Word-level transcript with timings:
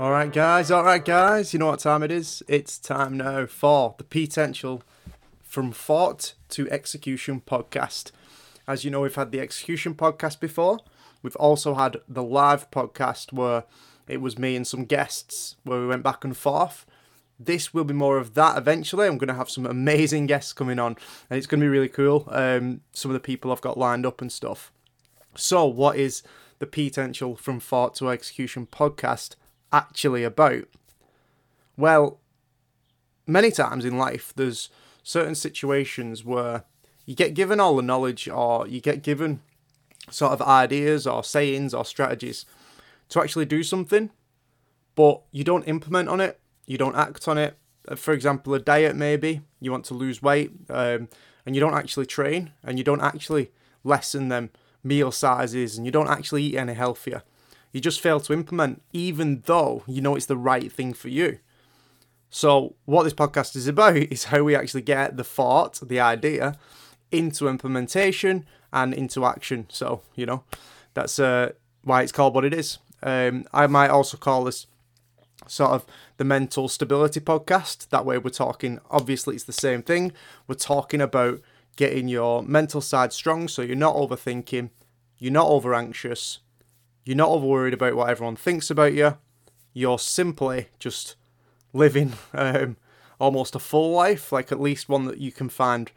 All 0.00 0.12
right, 0.12 0.32
guys. 0.32 0.70
All 0.70 0.82
right, 0.82 1.04
guys. 1.04 1.52
You 1.52 1.58
know 1.58 1.66
what 1.66 1.80
time 1.80 2.02
it 2.02 2.10
is? 2.10 2.42
It's 2.48 2.78
time 2.78 3.18
now 3.18 3.44
for 3.44 3.96
the 3.98 4.04
Petential 4.04 4.82
from 5.42 5.72
thought 5.72 6.32
to 6.48 6.70
execution 6.70 7.42
podcast. 7.46 8.10
As 8.66 8.82
you 8.82 8.90
know, 8.90 9.02
we've 9.02 9.14
had 9.14 9.30
the 9.30 9.40
execution 9.40 9.94
podcast 9.94 10.40
before. 10.40 10.78
We've 11.22 11.36
also 11.36 11.74
had 11.74 11.98
the 12.08 12.22
live 12.22 12.70
podcast 12.70 13.34
where 13.34 13.64
it 14.08 14.22
was 14.22 14.38
me 14.38 14.56
and 14.56 14.66
some 14.66 14.86
guests 14.86 15.56
where 15.64 15.80
we 15.80 15.86
went 15.86 16.02
back 16.02 16.24
and 16.24 16.34
forth. 16.34 16.86
This 17.38 17.74
will 17.74 17.84
be 17.84 17.92
more 17.92 18.16
of 18.16 18.32
that 18.32 18.56
eventually. 18.56 19.06
I'm 19.06 19.18
going 19.18 19.28
to 19.28 19.34
have 19.34 19.50
some 19.50 19.66
amazing 19.66 20.24
guests 20.24 20.54
coming 20.54 20.78
on, 20.78 20.96
and 21.28 21.36
it's 21.36 21.46
going 21.46 21.60
to 21.60 21.64
be 21.66 21.68
really 21.68 21.90
cool. 21.90 22.26
Um, 22.30 22.80
some 22.94 23.10
of 23.10 23.12
the 23.12 23.20
people 23.20 23.52
I've 23.52 23.60
got 23.60 23.76
lined 23.76 24.06
up 24.06 24.22
and 24.22 24.32
stuff. 24.32 24.72
So, 25.36 25.66
what 25.66 25.98
is 25.98 26.22
the 26.58 26.66
Petential 26.66 27.36
from 27.36 27.60
thought 27.60 27.96
to 27.96 28.08
execution 28.08 28.66
podcast 28.66 29.34
actually 29.72 30.24
about? 30.24 30.64
Well, 31.76 32.18
many 33.26 33.50
times 33.50 33.84
in 33.84 33.96
life, 33.96 34.32
there's 34.36 34.68
certain 35.02 35.34
situations 35.34 36.24
where 36.24 36.64
you 37.06 37.14
get 37.14 37.34
given 37.34 37.60
all 37.60 37.76
the 37.76 37.82
knowledge 37.82 38.28
or 38.28 38.66
you 38.66 38.80
get 38.80 39.02
given 39.02 39.40
sort 40.10 40.32
of 40.32 40.42
ideas 40.42 41.06
or 41.06 41.24
sayings 41.24 41.72
or 41.74 41.84
strategies 41.84 42.44
to 43.08 43.20
actually 43.20 43.46
do 43.46 43.62
something, 43.62 44.10
but 44.94 45.22
you 45.32 45.44
don't 45.44 45.64
implement 45.68 46.08
on 46.08 46.20
it, 46.20 46.40
you 46.66 46.78
don't 46.78 46.96
act 46.96 47.26
on 47.28 47.38
it. 47.38 47.56
Uh, 47.88 47.96
For 47.96 48.12
example, 48.12 48.54
a 48.54 48.58
diet 48.58 48.94
maybe 48.94 49.42
you 49.60 49.70
want 49.70 49.84
to 49.86 49.94
lose 49.94 50.22
weight, 50.22 50.52
um, 50.68 51.08
and 51.46 51.54
you 51.54 51.60
don't 51.60 51.74
actually 51.74 52.06
train, 52.06 52.50
and 52.62 52.78
you 52.78 52.84
don't 52.84 53.00
actually 53.00 53.50
lessen 53.82 54.28
them 54.28 54.50
meal 54.84 55.10
sizes, 55.10 55.76
and 55.76 55.86
you 55.86 55.92
don't 55.92 56.08
actually 56.08 56.44
eat 56.44 56.56
any 56.56 56.74
healthier. 56.74 57.22
You 57.72 57.80
just 57.80 58.00
fail 58.00 58.20
to 58.20 58.32
implement, 58.32 58.82
even 58.92 59.42
though 59.46 59.82
you 59.86 60.00
know 60.00 60.16
it's 60.16 60.26
the 60.26 60.36
right 60.36 60.70
thing 60.72 60.92
for 60.92 61.08
you. 61.08 61.38
So, 62.30 62.74
what 62.84 63.04
this 63.04 63.14
podcast 63.14 63.56
is 63.56 63.66
about 63.66 63.96
is 63.96 64.24
how 64.24 64.42
we 64.42 64.54
actually 64.54 64.82
get 64.82 65.16
the 65.16 65.24
thought, 65.24 65.80
the 65.82 66.00
idea, 66.00 66.56
into 67.10 67.48
implementation 67.48 68.46
and 68.72 68.94
into 68.94 69.24
action. 69.24 69.66
So, 69.68 70.02
you 70.14 70.26
know, 70.26 70.44
that's 70.94 71.18
uh, 71.18 71.52
why 71.82 72.02
it's 72.02 72.12
called 72.12 72.34
what 72.34 72.44
it 72.44 72.54
is. 72.54 72.78
Um, 73.02 73.44
I 73.52 73.66
might 73.66 73.90
also 73.90 74.16
call 74.16 74.44
this 74.44 74.66
sort 75.46 75.70
of 75.72 75.84
the 76.18 76.24
mental 76.24 76.68
stability 76.68 77.20
podcast. 77.20 77.88
That 77.88 78.04
way, 78.04 78.18
we're 78.18 78.30
talking, 78.30 78.78
obviously, 78.90 79.34
it's 79.34 79.44
the 79.44 79.52
same 79.52 79.82
thing. 79.82 80.12
We're 80.46 80.54
talking 80.54 81.00
about 81.00 81.40
getting 81.76 82.08
your 82.08 82.42
mental 82.42 82.80
side 82.80 83.12
strong 83.12 83.48
so 83.48 83.62
you're 83.62 83.76
not 83.76 83.96
overthinking, 83.96 84.70
you're 85.18 85.32
not 85.32 85.48
over 85.48 85.74
anxious, 85.74 86.40
you're 87.04 87.16
not 87.16 87.28
over 87.28 87.46
worried 87.46 87.74
about 87.74 87.94
what 87.94 88.08
everyone 88.08 88.36
thinks 88.36 88.70
about 88.70 88.94
you. 88.94 89.16
You're 89.72 89.98
simply 89.98 90.68
just 90.78 91.16
living 91.72 92.14
um, 92.34 92.76
almost 93.18 93.54
a 93.54 93.58
full 93.58 93.92
life, 93.92 94.32
like 94.32 94.50
at 94.50 94.60
least 94.60 94.88
one 94.88 95.04
that 95.06 95.18
you 95.18 95.32
can 95.32 95.48
find 95.48 95.90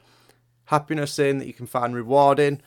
happiness 0.65 1.19
in, 1.19 1.39
that 1.39 1.47
you 1.47 1.53
can 1.53 1.67
find 1.67 1.95
rewarding. 1.95 2.61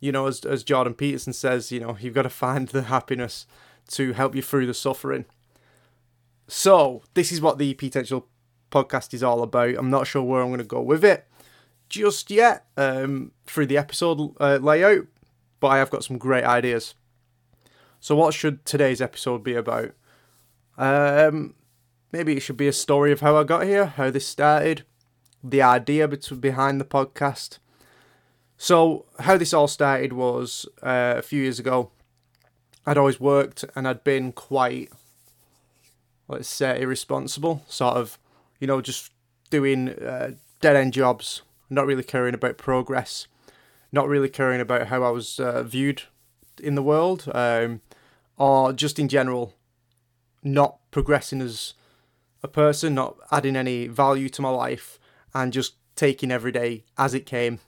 You 0.00 0.12
know, 0.12 0.26
as, 0.26 0.44
as 0.44 0.64
Jordan 0.64 0.94
Peterson 0.94 1.32
says, 1.32 1.72
you 1.72 1.80
know, 1.80 1.96
you've 2.00 2.14
got 2.14 2.22
to 2.22 2.30
find 2.30 2.68
the 2.68 2.82
happiness 2.82 3.46
to 3.88 4.12
help 4.12 4.34
you 4.34 4.42
through 4.42 4.66
the 4.66 4.74
suffering. 4.74 5.24
So, 6.48 7.02
this 7.14 7.32
is 7.32 7.40
what 7.40 7.58
the 7.58 7.74
Petential 7.74 8.28
podcast 8.70 9.14
is 9.14 9.22
all 9.22 9.42
about. 9.42 9.76
I'm 9.76 9.90
not 9.90 10.06
sure 10.06 10.22
where 10.22 10.42
I'm 10.42 10.48
going 10.48 10.58
to 10.58 10.64
go 10.64 10.80
with 10.80 11.04
it 11.04 11.26
just 11.88 12.30
yet 12.30 12.66
um, 12.76 13.32
through 13.46 13.66
the 13.66 13.78
episode 13.78 14.34
uh, 14.40 14.58
layout, 14.60 15.06
but 15.60 15.68
I 15.68 15.78
have 15.78 15.90
got 15.90 16.04
some 16.04 16.18
great 16.18 16.44
ideas. 16.44 16.94
So, 18.00 18.14
what 18.14 18.34
should 18.34 18.64
today's 18.64 19.00
episode 19.00 19.42
be 19.42 19.54
about? 19.54 19.92
Um, 20.78 21.54
maybe 22.12 22.36
it 22.36 22.40
should 22.40 22.56
be 22.56 22.68
a 22.68 22.72
story 22.72 23.12
of 23.12 23.20
how 23.20 23.36
I 23.36 23.44
got 23.44 23.64
here, 23.64 23.86
how 23.86 24.10
this 24.10 24.26
started, 24.26 24.84
the 25.42 25.62
idea 25.62 26.08
behind 26.08 26.80
the 26.80 26.84
podcast. 26.84 27.58
So, 28.58 29.06
how 29.20 29.36
this 29.36 29.52
all 29.52 29.68
started 29.68 30.12
was 30.12 30.66
uh, 30.82 31.14
a 31.16 31.22
few 31.22 31.42
years 31.42 31.58
ago. 31.58 31.90
I'd 32.86 32.98
always 32.98 33.20
worked 33.20 33.64
and 33.74 33.86
I'd 33.86 34.04
been 34.04 34.32
quite, 34.32 34.90
let's 36.28 36.48
say, 36.48 36.80
irresponsible, 36.80 37.64
sort 37.68 37.96
of, 37.96 38.18
you 38.60 38.66
know, 38.66 38.80
just 38.80 39.10
doing 39.50 39.88
uh, 39.88 40.32
dead 40.60 40.76
end 40.76 40.92
jobs, 40.92 41.42
not 41.68 41.86
really 41.86 42.04
caring 42.04 42.34
about 42.34 42.56
progress, 42.58 43.26
not 43.92 44.08
really 44.08 44.28
caring 44.28 44.60
about 44.60 44.86
how 44.86 45.02
I 45.02 45.10
was 45.10 45.40
uh, 45.40 45.62
viewed 45.64 46.02
in 46.62 46.76
the 46.76 46.82
world, 46.82 47.28
um, 47.34 47.80
or 48.36 48.72
just 48.72 48.98
in 48.98 49.08
general, 49.08 49.54
not 50.42 50.78
progressing 50.90 51.40
as 51.40 51.74
a 52.42 52.48
person, 52.48 52.94
not 52.94 53.16
adding 53.30 53.56
any 53.56 53.86
value 53.86 54.28
to 54.28 54.42
my 54.42 54.50
life, 54.50 54.98
and 55.34 55.52
just 55.52 55.74
taking 55.96 56.30
every 56.30 56.52
day 56.52 56.84
as 56.96 57.14
it 57.14 57.26
came. 57.26 57.60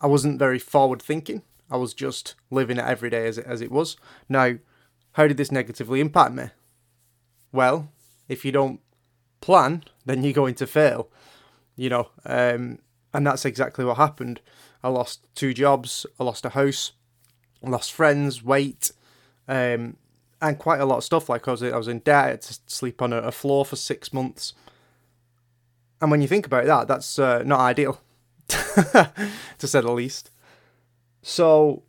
I 0.00 0.06
wasn't 0.06 0.38
very 0.38 0.58
forward 0.58 1.02
thinking. 1.02 1.42
I 1.70 1.76
was 1.76 1.94
just 1.94 2.34
living 2.50 2.78
it 2.78 2.84
every 2.84 3.10
day 3.10 3.26
as 3.26 3.38
it, 3.38 3.46
as 3.46 3.60
it 3.60 3.70
was. 3.70 3.96
Now, 4.28 4.58
how 5.12 5.26
did 5.26 5.36
this 5.36 5.52
negatively 5.52 6.00
impact 6.00 6.32
me? 6.32 6.50
Well, 7.52 7.90
if 8.28 8.44
you 8.44 8.52
don't 8.52 8.80
plan, 9.40 9.84
then 10.04 10.22
you're 10.22 10.32
going 10.32 10.54
to 10.56 10.66
fail. 10.66 11.08
You 11.76 11.88
know, 11.90 12.08
um, 12.24 12.78
and 13.12 13.26
that's 13.26 13.44
exactly 13.44 13.84
what 13.84 13.96
happened. 13.96 14.40
I 14.82 14.88
lost 14.88 15.26
two 15.34 15.52
jobs, 15.54 16.06
I 16.20 16.24
lost 16.24 16.44
a 16.44 16.50
house, 16.50 16.92
I 17.64 17.68
lost 17.70 17.92
friends, 17.92 18.42
weight, 18.42 18.92
um, 19.48 19.96
and 20.40 20.58
quite 20.58 20.80
a 20.80 20.84
lot 20.84 20.98
of 20.98 21.04
stuff. 21.04 21.28
Like 21.28 21.48
I 21.48 21.52
was, 21.52 21.62
I 21.62 21.76
was 21.76 21.88
in 21.88 22.00
debt, 22.00 22.24
I 22.24 22.28
had 22.30 22.42
to 22.42 22.58
sleep 22.66 23.02
on 23.02 23.12
a, 23.12 23.18
a 23.18 23.32
floor 23.32 23.64
for 23.64 23.76
six 23.76 24.12
months. 24.12 24.54
And 26.00 26.10
when 26.10 26.22
you 26.22 26.28
think 26.28 26.46
about 26.46 26.66
that, 26.66 26.86
that's 26.86 27.18
uh, 27.18 27.42
not 27.44 27.58
ideal, 27.58 28.00
to 28.48 29.10
say 29.58 29.80
the 29.80 29.90
least. 29.90 30.30
So, 31.22 31.82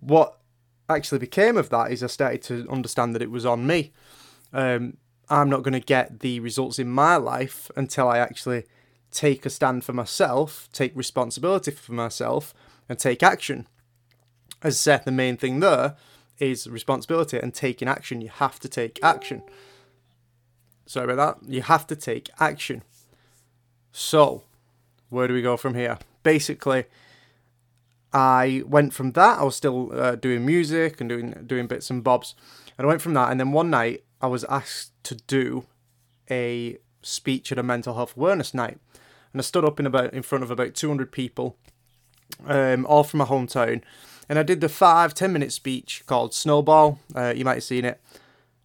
what 0.00 0.40
actually 0.88 1.20
became 1.20 1.56
of 1.56 1.70
that 1.70 1.92
is 1.92 2.02
I 2.02 2.08
started 2.08 2.42
to 2.42 2.68
understand 2.68 3.14
that 3.14 3.22
it 3.22 3.30
was 3.30 3.46
on 3.46 3.66
me. 3.66 3.92
Um, 4.52 4.96
I'm 5.28 5.48
not 5.48 5.62
going 5.62 5.72
to 5.72 5.80
get 5.80 6.20
the 6.20 6.40
results 6.40 6.78
in 6.78 6.90
my 6.90 7.16
life 7.16 7.70
until 7.76 8.08
I 8.08 8.18
actually 8.18 8.64
take 9.10 9.46
a 9.46 9.50
stand 9.50 9.84
for 9.84 9.92
myself, 9.92 10.68
take 10.72 10.94
responsibility 10.96 11.70
for 11.70 11.92
myself, 11.92 12.52
and 12.88 12.98
take 12.98 13.22
action. 13.22 13.66
As 14.62 14.74
I 14.74 14.76
said, 14.76 15.04
the 15.04 15.12
main 15.12 15.36
thing 15.36 15.60
there 15.60 15.96
is 16.38 16.66
responsibility 16.66 17.38
and 17.38 17.54
taking 17.54 17.88
action. 17.88 18.20
You 18.20 18.28
have 18.28 18.58
to 18.60 18.68
take 18.68 18.98
action. 19.02 19.42
Sorry 20.86 21.12
about 21.12 21.40
that. 21.40 21.48
You 21.50 21.62
have 21.62 21.86
to 21.88 21.96
take 21.96 22.30
action. 22.38 22.82
So, 23.92 24.42
where 25.08 25.28
do 25.28 25.34
we 25.34 25.42
go 25.42 25.56
from 25.56 25.74
here? 25.74 25.98
Basically, 26.22 26.84
I 28.12 28.62
went 28.66 28.92
from 28.92 29.12
that. 29.12 29.38
I 29.38 29.44
was 29.44 29.56
still 29.56 29.90
uh, 29.92 30.16
doing 30.16 30.44
music 30.44 31.00
and 31.00 31.08
doing 31.08 31.32
doing 31.46 31.66
bits 31.66 31.90
and 31.90 32.02
bobs, 32.02 32.34
and 32.76 32.86
I 32.86 32.88
went 32.88 33.02
from 33.02 33.14
that. 33.14 33.30
And 33.30 33.40
then 33.40 33.52
one 33.52 33.70
night, 33.70 34.04
I 34.20 34.26
was 34.26 34.44
asked 34.44 34.92
to 35.04 35.14
do 35.14 35.66
a 36.30 36.78
speech 37.02 37.52
at 37.52 37.58
a 37.58 37.62
mental 37.62 37.94
health 37.94 38.16
awareness 38.16 38.54
night, 38.54 38.78
and 39.32 39.40
I 39.40 39.42
stood 39.42 39.64
up 39.64 39.80
in 39.80 39.86
about 39.86 40.12
in 40.14 40.22
front 40.22 40.44
of 40.44 40.50
about 40.50 40.74
200 40.74 41.10
people, 41.12 41.56
um, 42.46 42.86
all 42.86 43.04
from 43.04 43.18
my 43.18 43.24
hometown, 43.24 43.82
and 44.28 44.38
I 44.38 44.42
did 44.42 44.60
the 44.60 44.68
five 44.68 45.14
ten 45.14 45.32
minute 45.32 45.52
speech 45.52 46.02
called 46.06 46.34
Snowball. 46.34 46.98
Uh, 47.14 47.32
you 47.36 47.44
might 47.44 47.54
have 47.54 47.64
seen 47.64 47.84
it, 47.84 48.00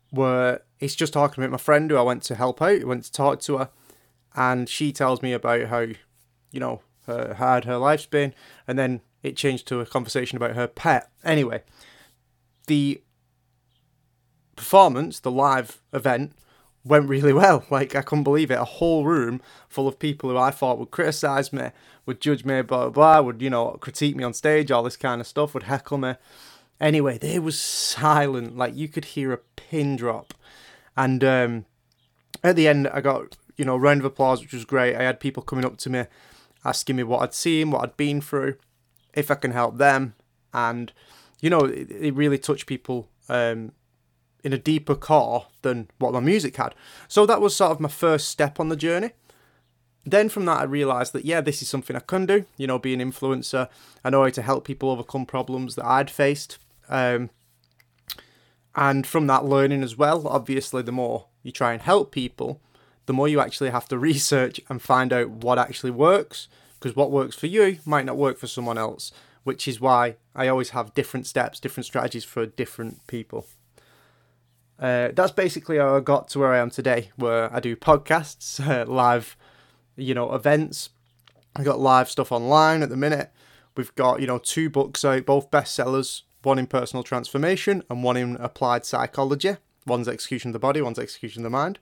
where 0.10 0.62
it's 0.80 0.96
just 0.96 1.14
talking 1.14 1.44
about 1.44 1.52
my 1.52 1.58
friend 1.58 1.90
who 1.90 1.98
I 1.98 2.02
went 2.02 2.24
to 2.24 2.36
help 2.36 2.62
out, 2.62 2.84
went 2.84 3.04
to 3.06 3.12
talk 3.12 3.40
to 3.42 3.58
her, 3.58 3.70
and 4.36 4.70
she 4.70 4.92
tells 4.92 5.22
me 5.22 5.34
about 5.34 5.66
how, 5.66 5.80
you 6.52 6.60
know, 6.60 6.82
her, 7.08 7.34
hard 7.34 7.66
her 7.66 7.78
life's 7.78 8.06
been, 8.06 8.34
and 8.68 8.80
then 8.80 9.02
it 9.24 9.36
changed 9.36 9.68
to 9.68 9.82
a 9.82 9.86
conversation 9.86 10.38
about 10.38 10.56
her 10.56 10.68
pet. 10.68 11.10
Anyway, 11.24 11.64
the 12.68 13.02
performance, 14.56 15.20
the 15.20 15.32
live 15.32 15.82
event, 15.94 16.34
went 16.90 17.08
really 17.08 17.34
well. 17.34 17.64
Like 17.72 17.96
I 17.96 18.02
couldn't 18.02 18.24
believe 18.24 18.52
it. 18.52 18.60
A 18.60 18.66
whole 18.66 19.06
room 19.06 19.42
full 19.70 19.88
of 19.88 20.00
people 20.00 20.30
who 20.30 20.38
I 20.38 20.52
thought 20.52 20.80
would 20.80 20.92
criticize 20.92 21.54
me, 21.54 21.70
would 22.06 22.20
judge 22.20 22.44
me, 22.44 22.62
blah 22.62 22.90
blah 22.90 22.90
blah, 22.90 23.22
would 23.22 23.42
you 23.42 23.50
know 23.50 23.78
critique 23.80 24.16
me 24.16 24.24
on 24.24 24.34
stage, 24.34 24.72
all 24.72 24.84
this 24.84 24.98
kind 24.98 25.22
of 25.22 25.28
stuff, 25.28 25.54
would 25.54 25.64
heckle 25.64 26.00
me. 26.00 26.16
Anyway, 26.82 27.18
they 27.18 27.40
was 27.40 27.60
silent. 27.60 28.58
Like 28.58 28.76
you 28.76 28.88
could 28.88 29.06
hear 29.06 29.32
a 29.32 29.38
pin 29.38 29.96
drop, 29.96 30.34
and 30.98 31.24
um, 31.24 31.66
at 32.44 32.56
the 32.56 32.68
end, 32.68 32.88
I 32.88 33.02
got 33.02 33.38
you 33.56 33.66
know 33.66 33.78
round 33.78 34.02
of 34.02 34.06
applause, 34.06 34.42
which 34.42 34.54
was 34.54 34.66
great. 34.66 34.96
I 34.96 35.04
had 35.04 35.20
people 35.20 35.44
coming 35.44 35.66
up 35.66 35.78
to 35.78 35.90
me, 35.90 36.06
asking 36.66 36.96
me 36.96 37.04
what 37.04 37.22
I'd 37.22 37.34
seen, 37.34 37.72
what 37.72 37.84
I'd 37.84 37.98
been 37.98 38.22
through, 38.22 38.56
if 39.14 39.30
I 39.30 39.36
can 39.36 39.52
help 39.52 39.78
them, 39.78 40.16
and 40.54 40.92
you 41.40 41.50
know 41.50 41.62
it, 41.62 41.92
it 41.92 42.16
really 42.16 42.40
touched 42.40 42.66
people. 42.66 43.08
Um, 43.28 43.74
in 44.44 44.54
a 44.54 44.58
deeper 44.58 44.96
core 44.96 45.48
than 45.62 45.90
what 45.98 46.14
my 46.14 46.20
music 46.20 46.56
had. 46.58 46.74
So 47.08 47.26
that 47.26 47.42
was 47.42 47.56
sort 47.56 47.72
of 47.72 47.80
my 47.80 47.90
first 47.90 48.30
step 48.30 48.60
on 48.60 48.70
the 48.70 48.76
journey. 48.76 49.12
Then 50.06 50.30
from 50.30 50.46
that, 50.46 50.60
I 50.60 50.64
realised 50.64 51.14
that, 51.14 51.26
yeah, 51.26 51.42
this 51.42 51.62
is 51.62 51.70
something 51.70 51.96
I 51.96 52.00
can 52.00 52.26
do. 52.26 52.46
You 52.58 52.68
know, 52.68 52.80
be 52.80 52.94
an 52.94 53.02
influencer. 53.02 53.68
I 54.04 54.10
know 54.10 54.30
to 54.30 54.42
help 54.42 54.66
people 54.66 54.90
overcome 54.90 55.26
problems 55.26 55.76
that 55.76 55.86
I'd 55.86 56.10
faced. 56.10 56.58
Um, 56.88 57.30
And 58.76 59.06
from 59.06 59.28
that 59.28 59.46
learning 59.46 59.84
as 59.84 59.98
well, 59.98 60.28
obviously, 60.28 60.82
the 60.82 60.92
more 60.92 61.26
you 61.44 61.52
try 61.52 61.74
and 61.74 61.82
help 61.82 62.12
people, 62.12 62.62
the 63.08 63.14
more 63.14 63.28
you 63.28 63.40
actually 63.42 63.72
have 63.72 63.88
to 63.90 63.98
research 64.12 64.62
and 64.70 64.82
find 64.82 65.12
out 65.12 65.30
what 65.30 65.60
actually 65.60 65.92
works. 65.92 66.48
Because 66.80 66.96
what 66.96 67.12
works 67.12 67.36
for 67.36 67.48
you 67.48 67.80
might 67.86 68.06
not 68.06 68.16
work 68.16 68.38
for 68.38 68.48
someone 68.48 68.78
else, 68.78 69.12
which 69.44 69.68
is 69.68 69.82
why 69.82 70.16
I 70.34 70.48
always 70.48 70.70
have 70.70 70.94
different 70.94 71.28
steps, 71.28 71.60
different 71.60 71.86
strategies 71.86 72.24
for 72.24 72.46
different 72.46 73.06
people. 73.06 73.48
Uh, 74.80 75.10
that's 75.14 75.32
basically 75.32 75.78
how 75.78 75.96
I 75.96 76.00
got 76.00 76.30
to 76.30 76.40
where 76.40 76.54
I 76.54 76.60
am 76.60 76.70
today, 76.70 77.12
where 77.18 77.54
I 77.54 77.60
do 77.60 77.76
podcasts, 77.76 78.60
uh, 78.66 78.90
live, 78.90 79.36
you 79.96 80.14
know, 80.14 80.34
events. 80.34 80.90
I 81.56 81.64
got 81.64 81.80
live 81.80 82.10
stuff 82.10 82.32
online 82.32 82.82
at 82.82 82.90
the 82.90 82.98
minute. 82.98 83.32
We've 83.76 83.94
got, 83.96 84.22
you 84.22 84.28
know, 84.28 84.38
two 84.38 84.70
books 84.70 85.04
out, 85.04 85.26
both 85.26 85.52
bestsellers, 85.52 86.22
one 86.44 86.60
in 86.60 86.68
personal 86.68 87.04
transformation 87.04 87.84
and 87.90 88.04
one 88.04 88.18
in 88.18 88.36
applied 88.38 88.86
psychology. 88.86 89.58
One's 89.86 90.08
Execution 90.08 90.50
of 90.50 90.54
the 90.54 90.60
Body, 90.60 90.82
one's 90.82 91.00
Execution 91.00 91.42
of 91.42 91.52
the 91.52 91.58
Mind. 91.58 91.80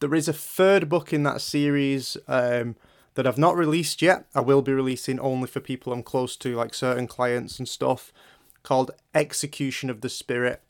There 0.00 0.14
is 0.14 0.28
a 0.28 0.32
third 0.32 0.88
book 0.88 1.12
in 1.12 1.22
that 1.22 1.40
series 1.40 2.16
um, 2.28 2.76
that 3.14 3.26
I've 3.26 3.38
not 3.38 3.56
released 3.56 4.02
yet. 4.02 4.26
I 4.34 4.40
will 4.40 4.62
be 4.62 4.72
releasing 4.72 5.18
only 5.20 5.46
for 5.46 5.60
people 5.60 5.92
I'm 5.92 6.02
close 6.02 6.36
to, 6.36 6.56
like 6.56 6.74
certain 6.74 7.06
clients 7.06 7.58
and 7.58 7.68
stuff, 7.68 8.12
called 8.62 8.90
Execution 9.14 9.90
of 9.90 10.00
the 10.00 10.08
Spirit. 10.08 10.60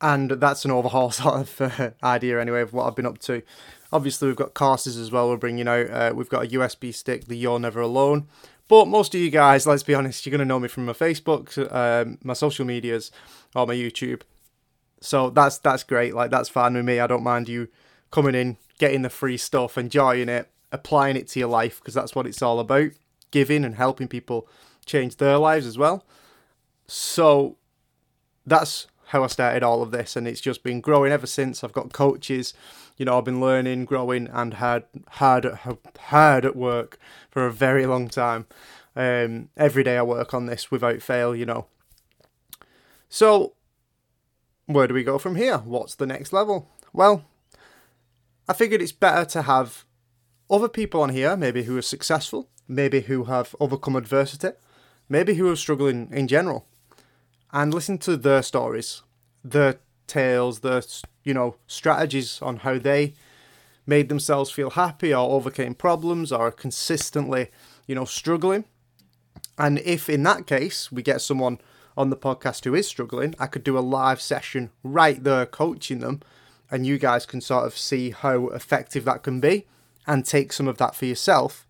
And 0.00 0.30
that's 0.30 0.64
an 0.64 0.70
overhaul 0.70 1.10
sort 1.12 1.34
of 1.34 1.60
uh, 1.60 1.90
idea, 2.02 2.40
anyway, 2.40 2.62
of 2.62 2.72
what 2.72 2.86
I've 2.86 2.96
been 2.96 3.06
up 3.06 3.18
to. 3.20 3.42
Obviously, 3.92 4.28
we've 4.28 4.36
got 4.36 4.54
courses 4.54 4.96
as 4.96 5.10
well. 5.10 5.28
We're 5.28 5.36
bringing 5.36 5.66
out. 5.66 5.90
Uh, 5.90 6.12
we've 6.14 6.28
got 6.28 6.44
a 6.44 6.48
USB 6.48 6.94
stick, 6.94 7.26
the 7.26 7.36
You're 7.36 7.58
Never 7.58 7.80
Alone. 7.80 8.28
But 8.68 8.86
most 8.86 9.14
of 9.14 9.20
you 9.20 9.30
guys, 9.30 9.66
let's 9.66 9.82
be 9.82 9.94
honest, 9.94 10.26
you're 10.26 10.36
to 10.36 10.44
know 10.44 10.60
me 10.60 10.68
from 10.68 10.84
my 10.84 10.92
Facebook, 10.92 11.56
um, 11.72 12.18
my 12.22 12.34
social 12.34 12.66
medias, 12.66 13.10
or 13.54 13.66
my 13.66 13.74
YouTube. 13.74 14.22
So 15.00 15.30
that's 15.30 15.58
that's 15.58 15.84
great. 15.84 16.14
Like 16.14 16.30
that's 16.30 16.50
fine 16.50 16.74
with 16.74 16.84
me. 16.84 17.00
I 17.00 17.06
don't 17.06 17.22
mind 17.22 17.48
you 17.48 17.68
coming 18.10 18.34
in, 18.34 18.58
getting 18.78 19.02
the 19.02 19.10
free 19.10 19.38
stuff, 19.38 19.78
enjoying 19.78 20.28
it, 20.28 20.50
applying 20.70 21.16
it 21.16 21.28
to 21.28 21.38
your 21.38 21.48
life 21.48 21.78
because 21.78 21.94
that's 21.94 22.14
what 22.14 22.26
it's 22.26 22.42
all 22.42 22.60
about. 22.60 22.90
Giving 23.30 23.64
and 23.64 23.74
helping 23.74 24.08
people 24.08 24.48
change 24.84 25.16
their 25.16 25.38
lives 25.38 25.66
as 25.66 25.78
well. 25.78 26.04
So 26.86 27.56
that's 28.46 28.86
how 29.08 29.24
I 29.24 29.26
started 29.28 29.62
all 29.62 29.82
of 29.82 29.90
this, 29.90 30.16
and 30.16 30.28
it's 30.28 30.40
just 30.40 30.62
been 30.62 30.82
growing 30.82 31.12
ever 31.12 31.26
since. 31.26 31.64
I've 31.64 31.72
got 31.72 31.94
coaches, 31.94 32.52
you 32.98 33.06
know, 33.06 33.16
I've 33.16 33.24
been 33.24 33.40
learning, 33.40 33.86
growing, 33.86 34.28
and 34.28 34.54
hard, 34.54 34.84
hard, 35.12 35.46
hard 35.98 36.44
at 36.44 36.54
work 36.54 36.98
for 37.30 37.46
a 37.46 37.52
very 37.52 37.86
long 37.86 38.08
time. 38.08 38.46
Um, 38.94 39.48
every 39.56 39.82
day 39.82 39.96
I 39.96 40.02
work 40.02 40.34
on 40.34 40.44
this 40.44 40.70
without 40.70 41.00
fail, 41.00 41.34
you 41.34 41.46
know. 41.46 41.66
So, 43.08 43.54
where 44.66 44.86
do 44.86 44.92
we 44.92 45.04
go 45.04 45.16
from 45.16 45.36
here? 45.36 45.58
What's 45.58 45.94
the 45.94 46.06
next 46.06 46.34
level? 46.34 46.68
Well, 46.92 47.24
I 48.46 48.52
figured 48.52 48.82
it's 48.82 48.92
better 48.92 49.24
to 49.30 49.42
have 49.42 49.86
other 50.50 50.68
people 50.68 51.00
on 51.00 51.10
here, 51.10 51.34
maybe 51.34 51.62
who 51.62 51.78
are 51.78 51.82
successful, 51.82 52.50
maybe 52.66 53.00
who 53.00 53.24
have 53.24 53.56
overcome 53.58 53.96
adversity, 53.96 54.50
maybe 55.08 55.34
who 55.34 55.50
are 55.50 55.56
struggling 55.56 56.10
in 56.12 56.28
general 56.28 56.66
and 57.52 57.72
listen 57.72 57.98
to 57.98 58.16
their 58.16 58.42
stories, 58.42 59.02
their 59.42 59.78
tales, 60.06 60.60
their 60.60 60.82
you 61.24 61.34
know 61.34 61.56
strategies 61.66 62.40
on 62.42 62.58
how 62.58 62.78
they 62.78 63.14
made 63.86 64.08
themselves 64.08 64.50
feel 64.50 64.70
happy 64.70 65.14
or 65.14 65.30
overcame 65.30 65.74
problems 65.74 66.30
or 66.32 66.50
consistently 66.50 67.48
you 67.86 67.94
know 67.94 68.04
struggling. 68.04 68.64
And 69.56 69.78
if 69.80 70.08
in 70.08 70.22
that 70.24 70.46
case 70.46 70.92
we 70.92 71.02
get 71.02 71.20
someone 71.20 71.58
on 71.96 72.10
the 72.10 72.16
podcast 72.16 72.64
who 72.64 72.74
is 72.74 72.86
struggling, 72.86 73.34
I 73.38 73.46
could 73.46 73.64
do 73.64 73.78
a 73.78 73.80
live 73.80 74.20
session 74.20 74.70
right 74.84 75.22
there 75.22 75.46
coaching 75.46 75.98
them, 75.98 76.22
and 76.70 76.86
you 76.86 76.98
guys 76.98 77.26
can 77.26 77.40
sort 77.40 77.66
of 77.66 77.76
see 77.76 78.10
how 78.10 78.48
effective 78.48 79.04
that 79.04 79.22
can 79.22 79.40
be 79.40 79.66
and 80.06 80.24
take 80.24 80.52
some 80.52 80.68
of 80.68 80.78
that 80.78 80.94
for 80.94 81.06
yourself, 81.06 81.66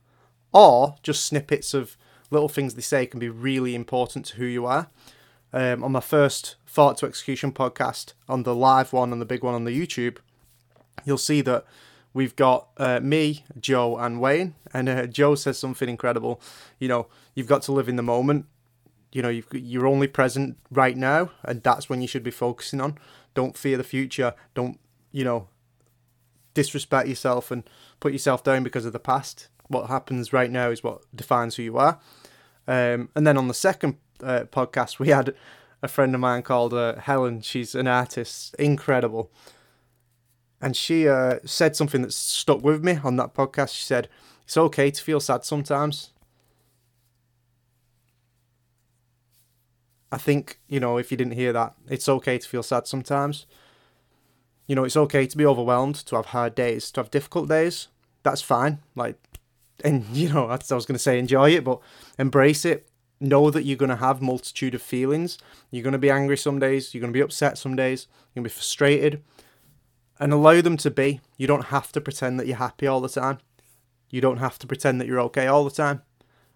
or 0.52 0.96
just 1.02 1.24
snippets 1.24 1.72
of 1.72 1.96
little 2.31 2.48
things 2.48 2.74
they 2.74 2.82
say 2.82 3.06
can 3.06 3.19
be 3.19 3.28
really 3.28 3.74
important 3.74 4.26
to 4.26 4.36
who 4.36 4.44
you 4.44 4.66
are 4.66 4.88
um, 5.52 5.82
on 5.82 5.92
my 5.92 6.00
first 6.00 6.56
Thought 6.66 6.98
to 6.98 7.06
Execution 7.06 7.52
podcast, 7.52 8.12
on 8.28 8.42
the 8.42 8.54
live 8.54 8.92
one 8.92 9.12
and 9.12 9.20
the 9.20 9.26
big 9.26 9.42
one 9.42 9.54
on 9.54 9.64
the 9.64 9.78
YouTube, 9.78 10.18
you'll 11.04 11.18
see 11.18 11.40
that 11.42 11.64
we've 12.12 12.36
got 12.36 12.68
uh, 12.76 13.00
me, 13.00 13.44
Joe, 13.58 13.96
and 13.96 14.20
Wayne. 14.20 14.54
And 14.72 14.88
uh, 14.88 15.06
Joe 15.06 15.34
says 15.34 15.58
something 15.58 15.88
incredible. 15.88 16.40
You 16.78 16.88
know, 16.88 17.06
you've 17.34 17.46
got 17.46 17.62
to 17.62 17.72
live 17.72 17.88
in 17.88 17.96
the 17.96 18.02
moment. 18.02 18.46
You 19.12 19.22
know, 19.22 19.40
you're 19.52 19.86
only 19.86 20.06
present 20.06 20.58
right 20.70 20.96
now, 20.96 21.30
and 21.42 21.62
that's 21.62 21.88
when 21.88 22.02
you 22.02 22.08
should 22.08 22.22
be 22.22 22.30
focusing 22.30 22.80
on. 22.80 22.98
Don't 23.34 23.56
fear 23.56 23.78
the 23.78 23.84
future. 23.84 24.34
Don't, 24.54 24.78
you 25.12 25.24
know, 25.24 25.48
disrespect 26.52 27.08
yourself 27.08 27.50
and 27.50 27.62
put 28.00 28.12
yourself 28.12 28.44
down 28.44 28.62
because 28.62 28.84
of 28.84 28.92
the 28.92 28.98
past. 28.98 29.48
What 29.68 29.88
happens 29.88 30.32
right 30.32 30.50
now 30.50 30.70
is 30.70 30.82
what 30.82 31.02
defines 31.14 31.56
who 31.56 31.62
you 31.62 31.78
are. 31.78 31.98
Um, 32.66 33.08
and 33.14 33.26
then 33.26 33.38
on 33.38 33.48
the 33.48 33.54
second 33.54 33.96
uh, 34.23 34.44
podcast, 34.44 34.99
we 34.99 35.09
had 35.09 35.35
a 35.82 35.88
friend 35.88 36.15
of 36.15 36.20
mine 36.20 36.43
called 36.43 36.75
uh, 36.75 36.97
Helen. 36.97 37.41
She's 37.41 37.75
an 37.75 37.87
artist, 37.87 38.55
incredible. 38.59 39.31
And 40.61 40.76
she 40.76 41.09
uh, 41.09 41.38
said 41.44 41.76
something 41.76 42.03
that 42.03 42.12
stuck 42.12 42.62
with 42.62 42.82
me 42.82 42.99
on 43.05 43.17
that 43.17 43.35
podcast. 43.35 43.75
She 43.75 43.85
said, 43.85 44.09
It's 44.44 44.56
okay 44.56 44.91
to 44.91 45.03
feel 45.03 45.20
sad 45.20 45.44
sometimes. 45.44 46.11
I 50.11 50.17
think, 50.17 50.59
you 50.69 50.81
know, 50.81 50.97
if 50.97 51.11
you 51.11 51.17
didn't 51.17 51.35
hear 51.35 51.53
that, 51.53 51.75
it's 51.88 52.09
okay 52.09 52.38
to 52.38 52.49
feel 52.49 52.62
sad 52.62 52.87
sometimes. 52.87 53.47
You 54.67 54.75
know, 54.75 54.85
it's 54.85 54.97
okay 54.97 55.26
to 55.26 55.37
be 55.37 55.47
overwhelmed, 55.47 55.97
to 56.06 56.17
have 56.17 56.26
hard 56.26 56.55
days, 56.55 56.91
to 56.93 57.00
have 57.00 57.11
difficult 57.11 57.49
days. 57.49 57.88
That's 58.23 58.43
fine. 58.43 58.79
Like, 58.97 59.17
and, 59.85 60.05
you 60.12 60.32
know, 60.32 60.47
I 60.49 60.55
was 60.56 60.87
going 60.87 60.94
to 60.94 60.99
say 60.99 61.19
enjoy 61.19 61.50
it, 61.50 61.62
but 61.62 61.81
embrace 62.19 62.65
it 62.65 62.88
know 63.20 63.50
that 63.50 63.65
you're 63.65 63.76
going 63.76 63.91
to 63.91 63.97
have 63.97 64.23
multitude 64.23 64.75
of 64.75 64.82
feelings. 64.82 65.38
You're 65.70 65.82
going 65.82 65.93
to 65.93 65.99
be 65.99 66.11
angry 66.11 66.37
some 66.37 66.59
days, 66.59 66.94
you're 66.94 67.00
going 67.00 67.12
to 67.12 67.17
be 67.17 67.23
upset 67.23 67.59
some 67.59 67.76
days, 67.76 68.06
you're 68.35 68.43
going 68.43 68.49
to 68.49 68.55
be 68.55 68.55
frustrated, 68.55 69.23
and 70.20 70.32
allow 70.32 70.61
them 70.61 70.76
to 70.79 70.91
be. 70.91 71.20
You 71.37 71.47
don't 71.47 71.67
have 71.67 71.93
to 71.93 72.00
pretend 72.00 72.38
that 72.38 72.47
you're 72.47 72.56
happy 72.56 72.87
all 72.87 73.01
the 73.01 73.08
time. 73.08 73.39
You 74.10 74.20
don't 74.20 74.39
have 74.39 74.58
to 74.60 74.67
pretend 74.67 75.01
that 75.01 75.06
you're 75.06 75.20
okay 75.20 75.46
all 75.46 75.65
the 75.65 75.70
time. 75.70 76.03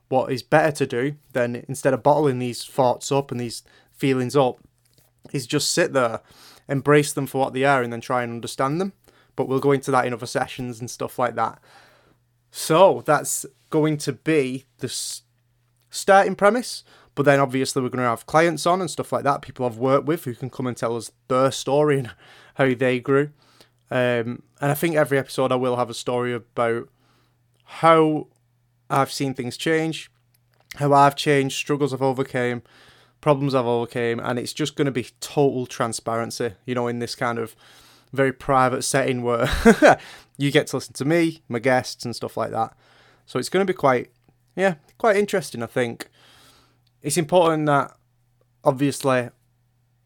What 0.08 0.32
is 0.32 0.42
better 0.42 0.72
to 0.72 0.86
do 0.86 1.16
than 1.32 1.64
instead 1.68 1.94
of 1.94 2.02
bottling 2.02 2.38
these 2.38 2.64
thoughts 2.64 3.10
up 3.10 3.30
and 3.30 3.40
these 3.40 3.62
feelings 3.90 4.36
up 4.36 4.58
is 5.32 5.46
just 5.46 5.72
sit 5.72 5.92
there, 5.92 6.20
embrace 6.68 7.12
them 7.12 7.26
for 7.26 7.38
what 7.38 7.52
they 7.52 7.64
are, 7.64 7.82
and 7.82 7.92
then 7.92 8.00
try 8.00 8.22
and 8.22 8.32
understand 8.32 8.80
them. 8.80 8.92
But 9.36 9.48
we'll 9.48 9.60
go 9.60 9.72
into 9.72 9.90
that 9.90 10.06
in 10.06 10.12
other 10.12 10.26
sessions 10.26 10.80
and 10.80 10.90
stuff 10.90 11.18
like 11.18 11.34
that. 11.36 11.58
So 12.50 13.02
that's 13.06 13.46
going 13.70 13.96
to 13.98 14.12
be 14.12 14.66
the 14.78 14.88
starting 15.92 16.34
premise. 16.34 16.82
But 17.14 17.26
then 17.26 17.40
obviously 17.40 17.82
we're 17.82 17.90
going 17.90 18.02
to 18.02 18.08
have 18.08 18.26
clients 18.26 18.66
on 18.66 18.80
and 18.80 18.90
stuff 18.90 19.12
like 19.12 19.22
that, 19.24 19.42
people 19.42 19.66
I've 19.66 19.76
worked 19.76 20.06
with 20.06 20.24
who 20.24 20.34
can 20.34 20.50
come 20.50 20.66
and 20.66 20.76
tell 20.76 20.96
us 20.96 21.12
their 21.28 21.52
story 21.52 21.98
and 21.98 22.10
how 22.54 22.74
they 22.74 22.98
grew. 22.98 23.30
Um, 23.90 24.42
and 24.60 24.70
I 24.70 24.74
think 24.74 24.96
every 24.96 25.18
episode 25.18 25.52
I 25.52 25.56
will 25.56 25.76
have 25.76 25.90
a 25.90 25.94
story 25.94 26.32
about 26.32 26.88
how 27.64 28.28
I've 28.88 29.12
seen 29.12 29.34
things 29.34 29.58
change, 29.58 30.10
how 30.76 30.94
I've 30.94 31.14
changed, 31.14 31.56
struggles 31.56 31.92
I've 31.92 32.00
overcame, 32.00 32.62
problems 33.20 33.54
I've 33.54 33.66
overcame, 33.66 34.18
and 34.18 34.38
it's 34.38 34.54
just 34.54 34.74
going 34.74 34.86
to 34.86 34.92
be 34.92 35.08
total 35.20 35.66
transparency, 35.66 36.52
you 36.64 36.74
know, 36.74 36.88
in 36.88 37.00
this 37.00 37.14
kind 37.14 37.38
of 37.38 37.54
very 38.12 38.32
private 38.32 38.82
setting 38.82 39.22
where 39.22 39.48
you 40.38 40.50
get 40.50 40.68
to 40.68 40.76
listen 40.76 40.94
to 40.94 41.04
me, 41.04 41.42
my 41.48 41.58
guests, 41.58 42.06
and 42.06 42.16
stuff 42.16 42.38
like 42.38 42.50
that. 42.50 42.74
So 43.26 43.38
it's 43.38 43.50
going 43.50 43.66
to 43.66 43.70
be 43.70 43.76
quite 43.76 44.10
yeah, 44.56 44.74
quite 44.98 45.16
interesting, 45.16 45.62
I 45.62 45.66
think. 45.66 46.08
It's 47.02 47.16
important 47.16 47.66
that, 47.66 47.96
obviously, 48.64 49.30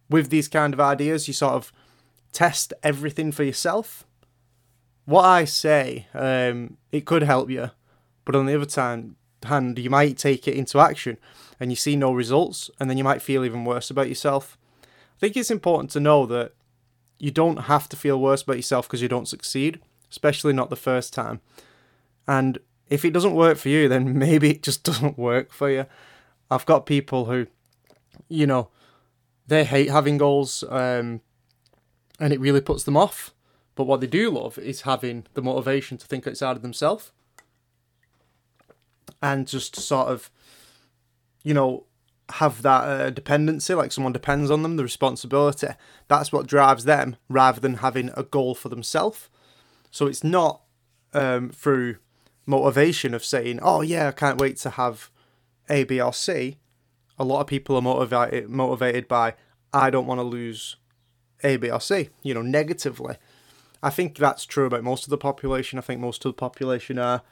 with 0.08 0.30
these 0.30 0.48
kind 0.48 0.72
of 0.72 0.80
ideas, 0.80 1.28
you 1.28 1.34
sort 1.34 1.54
of 1.54 1.72
test 2.32 2.72
everything 2.82 3.32
for 3.32 3.42
yourself. 3.42 4.06
What 5.04 5.24
I 5.24 5.44
say, 5.44 6.06
um, 6.14 6.76
it 6.90 7.04
could 7.04 7.22
help 7.22 7.50
you, 7.50 7.70
but 8.24 8.34
on 8.34 8.46
the 8.46 8.54
other 8.54 8.66
time, 8.66 9.16
hand, 9.44 9.78
you 9.78 9.90
might 9.90 10.18
take 10.18 10.48
it 10.48 10.54
into 10.54 10.80
action 10.80 11.18
and 11.60 11.70
you 11.70 11.76
see 11.76 11.96
no 11.96 12.12
results, 12.12 12.70
and 12.78 12.90
then 12.90 12.98
you 12.98 13.04
might 13.04 13.22
feel 13.22 13.44
even 13.44 13.64
worse 13.64 13.90
about 13.90 14.08
yourself. 14.08 14.58
I 14.84 15.18
think 15.18 15.36
it's 15.36 15.50
important 15.50 15.90
to 15.92 16.00
know 16.00 16.26
that 16.26 16.52
you 17.18 17.30
don't 17.30 17.62
have 17.62 17.88
to 17.88 17.96
feel 17.96 18.20
worse 18.20 18.42
about 18.42 18.56
yourself 18.56 18.86
because 18.86 19.00
you 19.00 19.08
don't 19.08 19.28
succeed, 19.28 19.80
especially 20.10 20.52
not 20.52 20.68
the 20.68 20.76
first 20.76 21.14
time. 21.14 21.40
And 22.28 22.58
if 22.88 23.04
it 23.04 23.12
doesn't 23.12 23.34
work 23.34 23.58
for 23.58 23.68
you, 23.68 23.88
then 23.88 24.18
maybe 24.18 24.50
it 24.50 24.62
just 24.62 24.82
doesn't 24.82 25.18
work 25.18 25.52
for 25.52 25.70
you. 25.70 25.86
I've 26.50 26.66
got 26.66 26.86
people 26.86 27.26
who, 27.26 27.46
you 28.28 28.46
know, 28.46 28.68
they 29.46 29.64
hate 29.64 29.90
having 29.90 30.18
goals 30.18 30.64
um, 30.68 31.20
and 32.18 32.32
it 32.32 32.40
really 32.40 32.60
puts 32.60 32.84
them 32.84 32.96
off. 32.96 33.32
But 33.74 33.84
what 33.84 34.00
they 34.00 34.06
do 34.06 34.30
love 34.30 34.58
is 34.58 34.82
having 34.82 35.26
the 35.34 35.42
motivation 35.42 35.98
to 35.98 36.06
think 36.06 36.26
outside 36.26 36.56
of 36.56 36.62
themselves 36.62 37.12
and 39.22 39.46
just 39.46 39.76
sort 39.76 40.08
of, 40.08 40.30
you 41.42 41.52
know, 41.52 41.84
have 42.30 42.62
that 42.62 42.82
uh, 42.84 43.10
dependency, 43.10 43.74
like 43.74 43.92
someone 43.92 44.12
depends 44.12 44.50
on 44.50 44.62
them, 44.62 44.76
the 44.76 44.82
responsibility. 44.82 45.68
That's 46.08 46.32
what 46.32 46.46
drives 46.46 46.84
them 46.84 47.16
rather 47.28 47.60
than 47.60 47.76
having 47.76 48.10
a 48.16 48.22
goal 48.22 48.54
for 48.54 48.68
themselves. 48.68 49.28
So 49.90 50.06
it's 50.06 50.24
not 50.24 50.62
um, 51.12 51.50
through 51.50 51.96
motivation 52.46 53.12
of 53.14 53.24
saying, 53.24 53.58
"Oh 53.62 53.80
yeah, 53.82 54.08
I 54.08 54.12
can't 54.12 54.40
wait 54.40 54.56
to 54.58 54.70
have 54.70 55.10
A, 55.68 55.84
B, 55.84 56.00
or 56.00 56.12
C." 56.12 56.58
A 57.18 57.24
lot 57.24 57.40
of 57.40 57.46
people 57.46 57.76
are 57.76 57.82
motivated 57.82 58.48
motivated 58.48 59.08
by, 59.08 59.34
"I 59.72 59.90
don't 59.90 60.06
want 60.06 60.18
to 60.18 60.24
lose 60.24 60.76
A, 61.42 61.56
B, 61.56 61.70
or 61.70 61.80
C." 61.80 62.10
You 62.22 62.34
know, 62.34 62.42
negatively. 62.42 63.16
I 63.82 63.90
think 63.90 64.16
that's 64.16 64.46
true 64.46 64.66
about 64.66 64.84
most 64.84 65.04
of 65.04 65.10
the 65.10 65.18
population. 65.18 65.78
I 65.78 65.82
think 65.82 66.00
most 66.00 66.24
of 66.24 66.30
the 66.30 66.38
population 66.38 66.98
are 66.98 67.22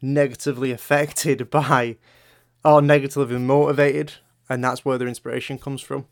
negatively 0.00 0.72
affected 0.72 1.50
by 1.50 1.96
or 2.64 2.80
negatively 2.80 3.38
motivated, 3.38 4.14
and 4.48 4.62
that's 4.62 4.84
where 4.84 4.98
their 4.98 5.08
inspiration 5.08 5.58
comes 5.58 5.80
from. 5.80 6.06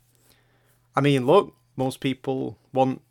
I 0.95 1.01
mean, 1.01 1.25
look, 1.25 1.53
most 1.75 1.99
people 1.99 2.57
want 2.73 3.01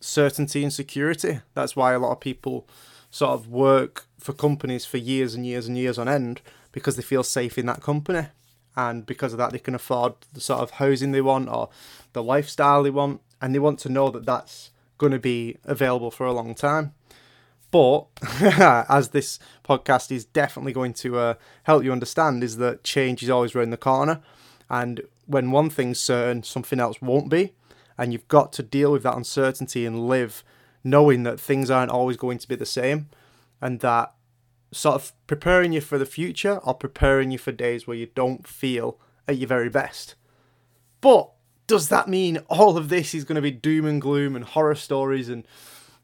certainty 0.00 0.62
and 0.62 0.72
security. 0.72 1.40
That's 1.54 1.76
why 1.76 1.92
a 1.92 1.98
lot 1.98 2.12
of 2.12 2.20
people 2.20 2.66
sort 3.10 3.32
of 3.32 3.48
work 3.48 4.06
for 4.20 4.32
companies 4.32 4.84
for 4.84 4.98
years 4.98 5.34
and 5.34 5.46
years 5.46 5.66
and 5.66 5.76
years 5.76 5.98
on 5.98 6.08
end 6.08 6.40
because 6.72 6.96
they 6.96 7.02
feel 7.02 7.22
safe 7.22 7.58
in 7.58 7.66
that 7.66 7.82
company. 7.82 8.28
And 8.76 9.04
because 9.04 9.32
of 9.32 9.38
that, 9.38 9.52
they 9.52 9.58
can 9.58 9.74
afford 9.74 10.14
the 10.32 10.40
sort 10.40 10.60
of 10.60 10.72
housing 10.72 11.12
they 11.12 11.20
want 11.20 11.48
or 11.48 11.70
the 12.12 12.22
lifestyle 12.22 12.82
they 12.82 12.90
want. 12.90 13.20
And 13.42 13.54
they 13.54 13.58
want 13.58 13.78
to 13.80 13.88
know 13.88 14.10
that 14.10 14.26
that's 14.26 14.70
going 14.98 15.12
to 15.12 15.18
be 15.18 15.56
available 15.64 16.10
for 16.10 16.26
a 16.26 16.32
long 16.32 16.54
time. 16.54 16.92
But 17.70 18.06
as 18.40 19.08
this 19.08 19.38
podcast 19.64 20.12
is 20.12 20.24
definitely 20.24 20.72
going 20.72 20.92
to 20.94 21.18
uh, 21.18 21.34
help 21.64 21.84
you 21.84 21.92
understand, 21.92 22.44
is 22.44 22.58
that 22.58 22.84
change 22.84 23.22
is 23.22 23.30
always 23.30 23.54
around 23.54 23.70
the 23.70 23.76
corner. 23.76 24.20
And 24.68 25.02
when 25.26 25.50
one 25.50 25.70
thing's 25.70 26.00
certain, 26.00 26.42
something 26.42 26.80
else 26.80 27.00
won't 27.00 27.28
be. 27.28 27.54
And 27.96 28.12
you've 28.12 28.28
got 28.28 28.52
to 28.54 28.62
deal 28.62 28.92
with 28.92 29.02
that 29.02 29.16
uncertainty 29.16 29.86
and 29.86 30.06
live 30.06 30.42
knowing 30.82 31.22
that 31.24 31.38
things 31.38 31.70
aren't 31.70 31.90
always 31.90 32.16
going 32.16 32.38
to 32.38 32.48
be 32.48 32.54
the 32.54 32.66
same. 32.66 33.08
And 33.60 33.80
that 33.80 34.14
sort 34.72 34.94
of 34.94 35.12
preparing 35.26 35.72
you 35.72 35.80
for 35.80 35.98
the 35.98 36.06
future 36.06 36.58
or 36.58 36.74
preparing 36.74 37.30
you 37.30 37.38
for 37.38 37.52
days 37.52 37.86
where 37.86 37.96
you 37.96 38.06
don't 38.14 38.46
feel 38.46 38.98
at 39.26 39.36
your 39.36 39.48
very 39.48 39.68
best. 39.68 40.14
But 41.00 41.30
does 41.66 41.88
that 41.88 42.08
mean 42.08 42.38
all 42.48 42.76
of 42.76 42.88
this 42.88 43.14
is 43.14 43.24
going 43.24 43.36
to 43.36 43.42
be 43.42 43.50
doom 43.50 43.86
and 43.86 44.00
gloom 44.00 44.36
and 44.36 44.44
horror 44.44 44.74
stories 44.74 45.28
and 45.28 45.46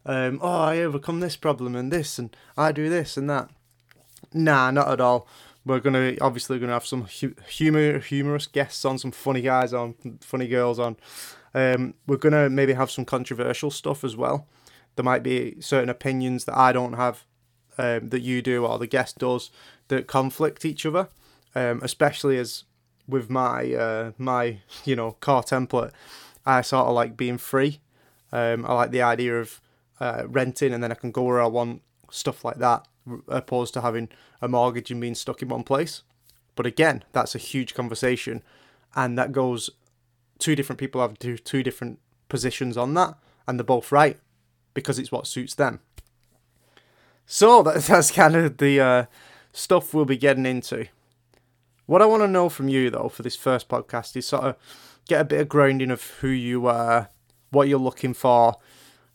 um, 0.04 0.38
oh 0.40 0.60
I 0.62 0.78
overcome 0.78 1.18
this 1.18 1.36
problem 1.36 1.75
and 1.75 1.92
this 1.92 2.18
and 2.18 2.34
I 2.56 2.72
do 2.72 2.88
this 2.88 3.16
and 3.16 3.28
that? 3.28 3.50
Nah, 4.32 4.70
not 4.70 4.88
at 4.88 5.00
all. 5.00 5.26
We're 5.64 5.80
gonna 5.80 6.14
obviously 6.20 6.60
gonna 6.60 6.72
have 6.72 6.86
some 6.86 7.06
humor, 7.06 7.98
humorous 7.98 8.46
guests 8.46 8.84
on, 8.84 8.98
some 8.98 9.10
funny 9.10 9.40
guys 9.40 9.72
on, 9.72 9.94
funny 10.20 10.46
girls 10.46 10.78
on. 10.78 10.96
Um, 11.54 11.94
we're 12.06 12.18
gonna 12.18 12.48
maybe 12.48 12.75
have 12.75 12.90
some 12.90 13.04
controversial 13.04 13.72
stuff 13.72 14.04
as 14.04 14.16
well. 14.16 14.46
There 14.94 15.04
might 15.04 15.25
be 15.25 15.60
certain 15.60 15.88
opinions 15.88 16.44
that 16.44 16.56
I 16.56 16.70
don't 16.70 16.92
have, 16.92 17.25
um, 17.78 18.09
that 18.09 18.21
you 18.21 18.42
do, 18.42 18.64
or 18.64 18.78
the 18.78 18.87
guest 18.87 19.18
does, 19.18 19.50
that 19.88 20.06
conflict 20.06 20.64
each 20.64 20.87
other. 20.87 21.09
Um, 21.54 21.80
especially 21.83 22.37
as 22.37 22.64
with 23.09 23.30
my 23.30 23.73
uh, 23.73 24.12
my 24.18 24.59
you 24.85 24.97
know 24.97 25.16
core 25.21 25.42
template, 25.42 25.92
I 26.45 26.61
sort 26.61 26.87
of 26.87 26.95
like 26.95 27.16
being 27.16 27.38
free. 27.38 27.80
Um, 28.33 28.66
I 28.66 28.75
like 28.75 28.90
the 28.90 29.02
idea 29.02 29.40
of 29.40 29.61
uh, 30.00 30.25
renting 30.26 30.75
and 30.75 30.83
then 30.83 30.92
I 30.92 30.97
can 30.97 31.11
go 31.11 31.23
where 31.23 31.40
I 31.40 31.47
want, 31.47 31.83
stuff 32.11 32.45
like 32.45 32.59
that, 32.59 32.87
opposed 33.28 33.73
to 33.75 33.80
having 33.80 34.09
a 34.42 34.49
mortgage 34.49 34.90
and 34.90 35.00
being 35.00 35.14
stuck 35.14 35.40
in 35.42 35.49
one 35.49 35.62
place. 35.62 36.02
But 36.54 36.66
again, 36.66 37.04
that's 37.12 37.35
a 37.35 37.38
huge 37.38 37.75
conversation, 37.75 38.42
and 38.95 39.18
that 39.18 39.33
goes. 39.33 39.71
Two 40.38 40.54
different 40.54 40.78
people 40.78 41.00
have 41.00 41.18
two, 41.18 41.38
two 41.38 41.62
different 41.62 41.99
positions 42.28 42.76
on 42.76 42.92
that, 42.92 43.14
and 43.47 43.59
they're 43.59 43.64
both 43.64 43.90
right 43.90 44.18
because 44.75 44.99
it's 44.99 45.11
what 45.11 45.26
suits 45.26 45.54
them. 45.54 45.80
So 47.26 47.62
that's 47.62 48.11
kind 48.11 48.37
of 48.37 48.56
the 48.59 48.80
uh, 48.80 49.04
stuff 49.52 49.92
we'll 49.92 50.04
be 50.04 50.16
getting 50.16 50.47
into. 50.47 50.87
What 51.87 52.02
I 52.02 52.06
want 52.06 52.23
to 52.23 52.28
know 52.28 52.49
from 52.49 52.68
you, 52.68 52.90
though, 52.90 53.09
for 53.09 53.23
this 53.23 53.37
first 53.37 53.68
podcast 53.68 54.16
is 54.16 54.26
sort 54.26 54.45
of 54.45 54.56
get 55.09 55.21
a 55.21 55.25
bit 55.25 55.40
of 55.40 55.49
grounding 55.49 55.90
of 55.90 56.02
who 56.21 56.28
you 56.28 56.66
are, 56.66 57.11
what 57.50 57.68
you're 57.68 57.78
looking 57.78 58.14
for, 58.14 58.56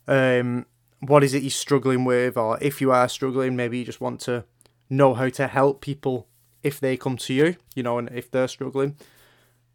um, 0.08 0.64
what 1.00 1.22
is 1.22 1.34
it 1.34 1.42
you're 1.42 1.50
struggling 1.50 2.04
with, 2.04 2.36
or 2.36 2.58
if 2.62 2.80
you 2.80 2.90
are 2.92 3.08
struggling, 3.08 3.56
maybe 3.56 3.78
you 3.78 3.84
just 3.84 4.00
want 4.00 4.20
to 4.20 4.44
know 4.88 5.14
how 5.14 5.28
to 5.28 5.48
help 5.48 5.80
people 5.80 6.28
if 6.62 6.80
they 6.80 6.96
come 6.96 7.16
to 7.16 7.34
you, 7.34 7.56
you 7.74 7.82
know, 7.82 7.98
and 7.98 8.08
if 8.10 8.30
they're 8.30 8.48
struggling. 8.48 8.96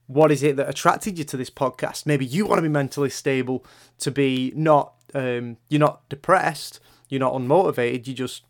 What 0.07 0.31
is 0.31 0.41
it 0.41 0.55
that 0.55 0.69
attracted 0.69 1.17
you 1.17 1.25
to 1.25 1.37
this 1.37 1.49
podcast? 1.49 2.05
Maybe 2.05 2.25
you 2.25 2.45
want 2.45 2.59
to 2.59 2.63
be 2.63 2.69
mentally 2.69 3.09
stable, 3.09 3.65
to 3.99 4.09
be 4.09 4.53
not, 4.55 4.93
um, 5.13 5.57
you're 5.69 5.79
not 5.79 6.07
depressed, 6.09 6.79
you're 7.09 7.19
not 7.19 7.33
unmotivated, 7.33 8.07
you 8.07 8.13
just, 8.13 8.43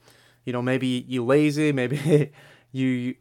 you 0.45 0.53
know, 0.53 0.61
maybe 0.61 1.05
you're 1.07 1.25
lazy, 1.25 1.71
maybe 1.71 2.31
you 2.71 3.15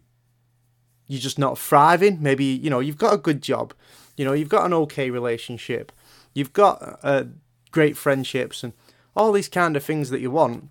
you're 1.08 1.20
just 1.20 1.38
not 1.38 1.58
thriving. 1.58 2.20
Maybe 2.20 2.44
you 2.44 2.70
know 2.70 2.80
you've 2.80 2.98
got 2.98 3.14
a 3.14 3.18
good 3.18 3.42
job, 3.42 3.74
you 4.16 4.24
know 4.24 4.32
you've 4.32 4.48
got 4.48 4.66
an 4.66 4.72
okay 4.74 5.10
relationship, 5.10 5.92
you've 6.34 6.52
got 6.52 6.98
uh, 7.02 7.24
great 7.70 7.96
friendships 7.96 8.62
and 8.64 8.72
all 9.14 9.32
these 9.32 9.48
kind 9.48 9.76
of 9.76 9.84
things 9.84 10.10
that 10.10 10.20
you 10.20 10.30
want, 10.30 10.68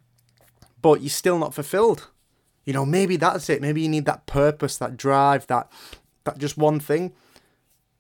but 0.82 1.02
you're 1.02 1.10
still 1.10 1.40
not 1.40 1.54
fulfilled. 1.54 2.10
You 2.66 2.74
know 2.74 2.86
maybe 2.86 3.16
that's 3.18 3.50
it. 3.50 3.62
Maybe 3.62 3.82
you 3.82 3.90
need 3.90 4.06
that 4.06 4.26
purpose, 4.26 4.78
that 4.78 4.98
drive, 4.98 5.48
that 5.48 5.72
that 6.26 6.38
just 6.38 6.58
one 6.58 6.80
thing. 6.80 7.14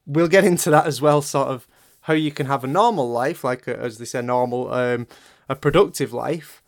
We'll 0.08 0.28
get 0.28 0.44
into 0.44 0.70
that 0.70 0.86
as 0.86 1.02
well, 1.02 1.22
sort 1.22 1.48
of 1.48 1.68
how 2.02 2.14
you 2.14 2.32
can 2.32 2.46
have 2.46 2.64
a 2.64 2.68
normal 2.68 3.10
life, 3.10 3.44
like 3.44 3.68
as 3.68 3.98
they 3.98 4.06
say, 4.06 4.22
normal, 4.22 4.72
um, 4.72 5.08
a 5.48 5.56
productive 5.56 6.14
life, 6.14 6.62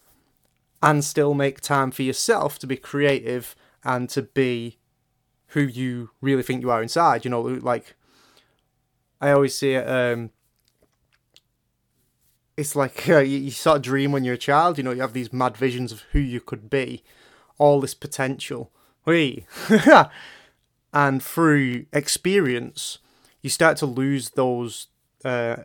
and 0.81 1.03
still 1.03 1.33
make 1.33 1.61
time 1.61 1.91
for 1.91 2.03
yourself 2.03 2.59
to 2.59 2.67
be 2.67 2.77
creative 2.77 3.55
and 3.83 4.09
to 4.09 4.21
be 4.21 4.77
who 5.47 5.61
you 5.61 6.11
really 6.21 6.43
think 6.43 6.61
you 6.61 6.69
are 6.69 6.81
inside. 6.81 7.25
You 7.25 7.31
know, 7.31 7.41
like 7.41 7.95
I 9.19 9.31
always 9.31 9.57
say 9.57 9.75
it. 9.75 9.87
Um, 9.87 10.31
it's 12.55 12.75
like 12.75 13.07
uh, 13.07 13.19
you, 13.19 13.37
you 13.37 13.51
sort 13.51 13.77
of 13.77 13.81
dream 13.83 14.11
when 14.11 14.23
you're 14.23 14.35
a 14.35 14.39
child. 14.39 14.77
You 14.77 14.83
know, 14.83 14.91
you 14.91 15.01
have 15.01 15.13
these 15.13 15.33
mad 15.33 15.57
visions 15.57 15.91
of 15.91 16.01
who 16.11 16.19
you 16.19 16.41
could 16.41 16.69
be, 16.69 17.03
all 17.57 17.79
this 17.79 17.93
potential. 17.93 18.71
Whee. 19.05 19.45
and 20.93 21.23
through 21.23 21.85
experience, 21.93 22.99
you 23.41 23.49
start 23.49 23.77
to 23.77 23.85
lose 23.85 24.31
those 24.31 24.87
uh, 25.23 25.57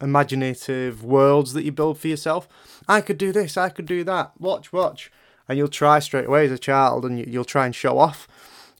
imaginative 0.00 1.04
worlds 1.04 1.52
that 1.52 1.64
you 1.64 1.72
build 1.72 1.98
for 1.98 2.08
yourself. 2.08 2.48
I 2.88 3.00
could 3.00 3.18
do 3.18 3.32
this. 3.32 3.56
I 3.56 3.68
could 3.68 3.86
do 3.86 4.04
that. 4.04 4.32
Watch, 4.40 4.72
watch, 4.72 5.10
and 5.48 5.58
you'll 5.58 5.68
try 5.68 5.98
straight 5.98 6.26
away 6.26 6.46
as 6.46 6.52
a 6.52 6.58
child, 6.58 7.04
and 7.04 7.18
you'll 7.26 7.44
try 7.44 7.66
and 7.66 7.74
show 7.74 7.98
off 7.98 8.28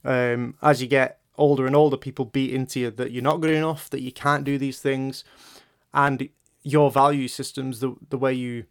um, 0.04 0.54
as 0.62 0.80
you 0.80 0.88
get 0.88 1.18
older 1.36 1.66
and 1.66 1.76
older, 1.76 1.96
people 1.96 2.24
beat 2.24 2.52
into 2.52 2.80
you 2.80 2.90
that 2.90 3.12
you're 3.12 3.22
not 3.22 3.40
good 3.40 3.54
enough, 3.54 3.90
that 3.90 4.02
you 4.02 4.12
can't 4.12 4.44
do 4.44 4.58
these 4.58 4.80
things, 4.80 5.24
and 5.92 6.28
your 6.62 6.90
value 6.90 7.28
systems, 7.28 7.80
the 7.80 7.94
the 8.08 8.18
way 8.18 8.32
you 8.32 8.64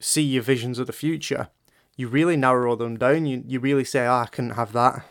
see 0.00 0.22
your 0.22 0.42
visions 0.42 0.78
of 0.78 0.86
the 0.86 0.92
future, 0.92 1.48
you 1.96 2.08
really 2.08 2.36
narrow 2.36 2.76
them 2.76 2.96
down. 2.96 3.26
You 3.26 3.42
you 3.46 3.60
really 3.60 3.84
say, 3.84 4.06
oh, 4.06 4.14
I 4.14 4.26
couldn't 4.26 4.50
have 4.50 4.72
that. 4.72 5.04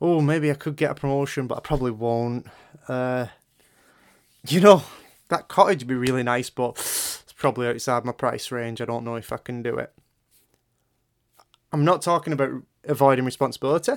Oh, 0.00 0.20
maybe 0.20 0.50
I 0.50 0.54
could 0.54 0.76
get 0.76 0.92
a 0.92 0.94
promotion, 0.94 1.46
but 1.46 1.58
I 1.58 1.60
probably 1.60 1.90
won't. 1.90 2.46
Uh, 2.86 3.26
you 4.46 4.60
know, 4.60 4.84
that 5.28 5.48
cottage 5.48 5.80
would 5.80 5.88
be 5.88 5.94
really 5.94 6.22
nice, 6.22 6.50
but 6.50 6.70
it's 6.76 7.34
probably 7.36 7.68
outside 7.68 8.04
my 8.04 8.12
price 8.12 8.50
range. 8.50 8.80
I 8.80 8.86
don't 8.86 9.04
know 9.04 9.16
if 9.16 9.32
I 9.32 9.36
can 9.36 9.62
do 9.62 9.76
it. 9.76 9.92
I'm 11.72 11.84
not 11.84 12.02
talking 12.02 12.32
about 12.32 12.62
avoiding 12.84 13.24
responsibility. 13.24 13.92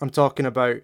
I'm 0.00 0.10
talking 0.10 0.46
about 0.46 0.80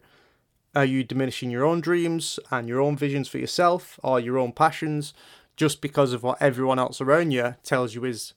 are 0.75 0.85
you 0.85 1.05
diminishing 1.05 1.51
your 1.51 1.65
own 1.65 1.81
dreams 1.81 2.39
and 2.51 2.67
your 2.67 2.81
own 2.81 2.97
visions 2.97 3.29
for 3.29 3.39
yourself 3.39 4.01
or 4.03 4.19
your 4.19 4.39
own 4.39 4.53
passions 4.53 5.13
just 5.55 5.83
because 5.83 6.15
of 6.15 6.23
what 6.23 6.41
everyone 6.41 6.79
else 6.79 7.01
around 7.01 7.33
you 7.33 7.57
tells 7.63 7.95
you 7.95 8.05
is 8.05 8.33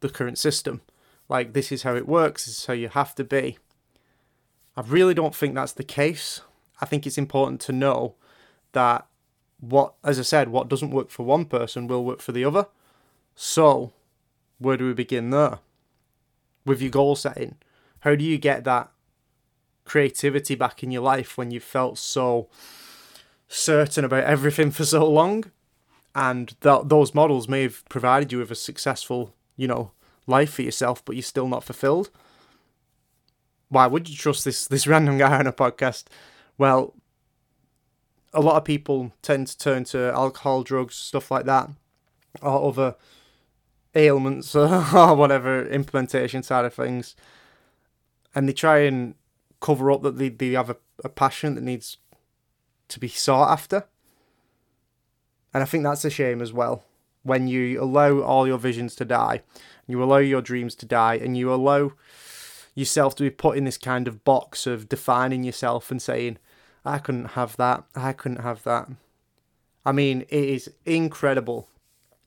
the 0.00 0.08
current 0.08 0.38
system? 0.38 0.82
Like, 1.28 1.52
this 1.52 1.72
is 1.72 1.82
how 1.82 1.96
it 1.96 2.06
works, 2.06 2.46
this 2.46 2.58
is 2.58 2.66
how 2.66 2.74
you 2.74 2.88
have 2.88 3.14
to 3.16 3.24
be. 3.24 3.58
I 4.76 4.82
really 4.82 5.14
don't 5.14 5.34
think 5.34 5.54
that's 5.54 5.72
the 5.72 5.84
case. 5.84 6.42
I 6.80 6.86
think 6.86 7.06
it's 7.06 7.18
important 7.18 7.60
to 7.62 7.72
know 7.72 8.14
that 8.72 9.06
what, 9.60 9.94
as 10.02 10.18
I 10.18 10.22
said, 10.22 10.48
what 10.48 10.68
doesn't 10.68 10.90
work 10.90 11.10
for 11.10 11.24
one 11.24 11.44
person 11.44 11.86
will 11.86 12.04
work 12.04 12.20
for 12.20 12.32
the 12.32 12.44
other. 12.44 12.66
So, 13.34 13.92
where 14.58 14.76
do 14.76 14.86
we 14.86 14.94
begin 14.94 15.30
there? 15.30 15.58
With 16.64 16.80
your 16.80 16.90
goal 16.90 17.16
setting. 17.16 17.56
How 18.00 18.14
do 18.14 18.24
you 18.24 18.38
get 18.38 18.64
that 18.64 18.90
creativity 19.84 20.54
back 20.54 20.82
in 20.82 20.90
your 20.90 21.02
life 21.02 21.36
when 21.36 21.50
you 21.50 21.60
felt 21.60 21.98
so 21.98 22.48
certain 23.48 24.04
about 24.04 24.24
everything 24.24 24.70
for 24.70 24.84
so 24.84 25.04
long 25.10 25.44
and 26.14 26.54
that 26.60 26.88
those 26.88 27.14
models 27.14 27.48
may 27.48 27.62
have 27.62 27.84
provided 27.88 28.30
you 28.30 28.38
with 28.38 28.50
a 28.50 28.54
successful 28.54 29.34
you 29.56 29.66
know 29.66 29.90
life 30.28 30.52
for 30.54 30.62
yourself 30.62 31.04
but 31.04 31.16
you're 31.16 31.22
still 31.22 31.48
not 31.48 31.64
fulfilled 31.64 32.10
why 33.68 33.86
would 33.88 34.08
you 34.08 34.14
trust 34.16 34.44
this 34.44 34.68
this 34.68 34.86
random 34.86 35.18
guy 35.18 35.38
on 35.38 35.48
a 35.48 35.52
podcast 35.52 36.04
well 36.56 36.94
a 38.32 38.40
lot 38.40 38.56
of 38.56 38.64
people 38.64 39.12
tend 39.22 39.48
to 39.48 39.58
turn 39.58 39.84
to 39.84 40.12
alcohol, 40.12 40.62
drugs, 40.62 40.94
stuff 40.94 41.30
like 41.30 41.46
that, 41.46 41.70
or 42.42 42.68
other 42.68 42.94
ailments 43.94 44.54
or 44.56 45.14
whatever 45.14 45.66
implementation 45.66 46.42
side 46.42 46.64
of 46.64 46.74
things, 46.74 47.16
and 48.34 48.48
they 48.48 48.52
try 48.52 48.78
and 48.80 49.14
cover 49.60 49.90
up 49.90 50.02
that 50.02 50.18
they, 50.18 50.28
they 50.28 50.52
have 50.52 50.70
a, 50.70 50.76
a 51.04 51.08
passion 51.08 51.54
that 51.54 51.64
needs 51.64 51.98
to 52.88 53.00
be 53.00 53.08
sought 53.08 53.50
after. 53.50 53.84
And 55.52 55.62
I 55.62 55.66
think 55.66 55.84
that's 55.84 56.04
a 56.04 56.10
shame 56.10 56.40
as 56.40 56.52
well. 56.52 56.84
When 57.22 57.48
you 57.48 57.82
allow 57.82 58.20
all 58.20 58.46
your 58.46 58.58
visions 58.58 58.94
to 58.96 59.04
die, 59.04 59.42
you 59.86 60.02
allow 60.02 60.18
your 60.18 60.40
dreams 60.40 60.74
to 60.76 60.86
die, 60.86 61.16
and 61.16 61.36
you 61.36 61.52
allow 61.52 61.92
yourself 62.74 63.16
to 63.16 63.24
be 63.24 63.30
put 63.30 63.58
in 63.58 63.64
this 63.64 63.76
kind 63.76 64.06
of 64.06 64.24
box 64.24 64.66
of 64.66 64.88
defining 64.88 65.42
yourself 65.42 65.90
and 65.90 66.00
saying, 66.00 66.38
I 66.84 66.98
couldn't 66.98 67.30
have 67.30 67.56
that, 67.56 67.84
I 67.94 68.12
couldn't 68.12 68.42
have 68.42 68.62
that. 68.64 68.88
I 69.84 69.92
mean, 69.92 70.22
it 70.22 70.44
is 70.44 70.70
incredible 70.84 71.68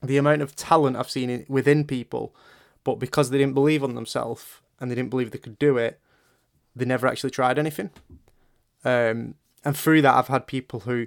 the 0.02 0.16
amount 0.16 0.42
of 0.42 0.54
talent 0.54 0.96
I've 0.96 1.10
seen 1.10 1.44
within 1.48 1.84
people, 1.84 2.34
but 2.82 2.96
because 2.96 3.30
they 3.30 3.38
didn't 3.38 3.54
believe 3.54 3.82
on 3.82 3.94
themselves 3.94 4.60
and 4.78 4.90
they 4.90 4.94
didn't 4.94 5.10
believe 5.10 5.30
they 5.30 5.38
could 5.38 5.58
do 5.58 5.78
it, 5.78 6.00
they 6.76 6.84
never 6.84 7.06
actually 7.06 7.30
tried 7.30 7.58
anything. 7.58 7.90
Um, 8.84 9.36
and 9.64 9.76
through 9.76 10.02
that, 10.02 10.14
I've 10.14 10.28
had 10.28 10.46
people 10.46 10.80
who 10.80 11.06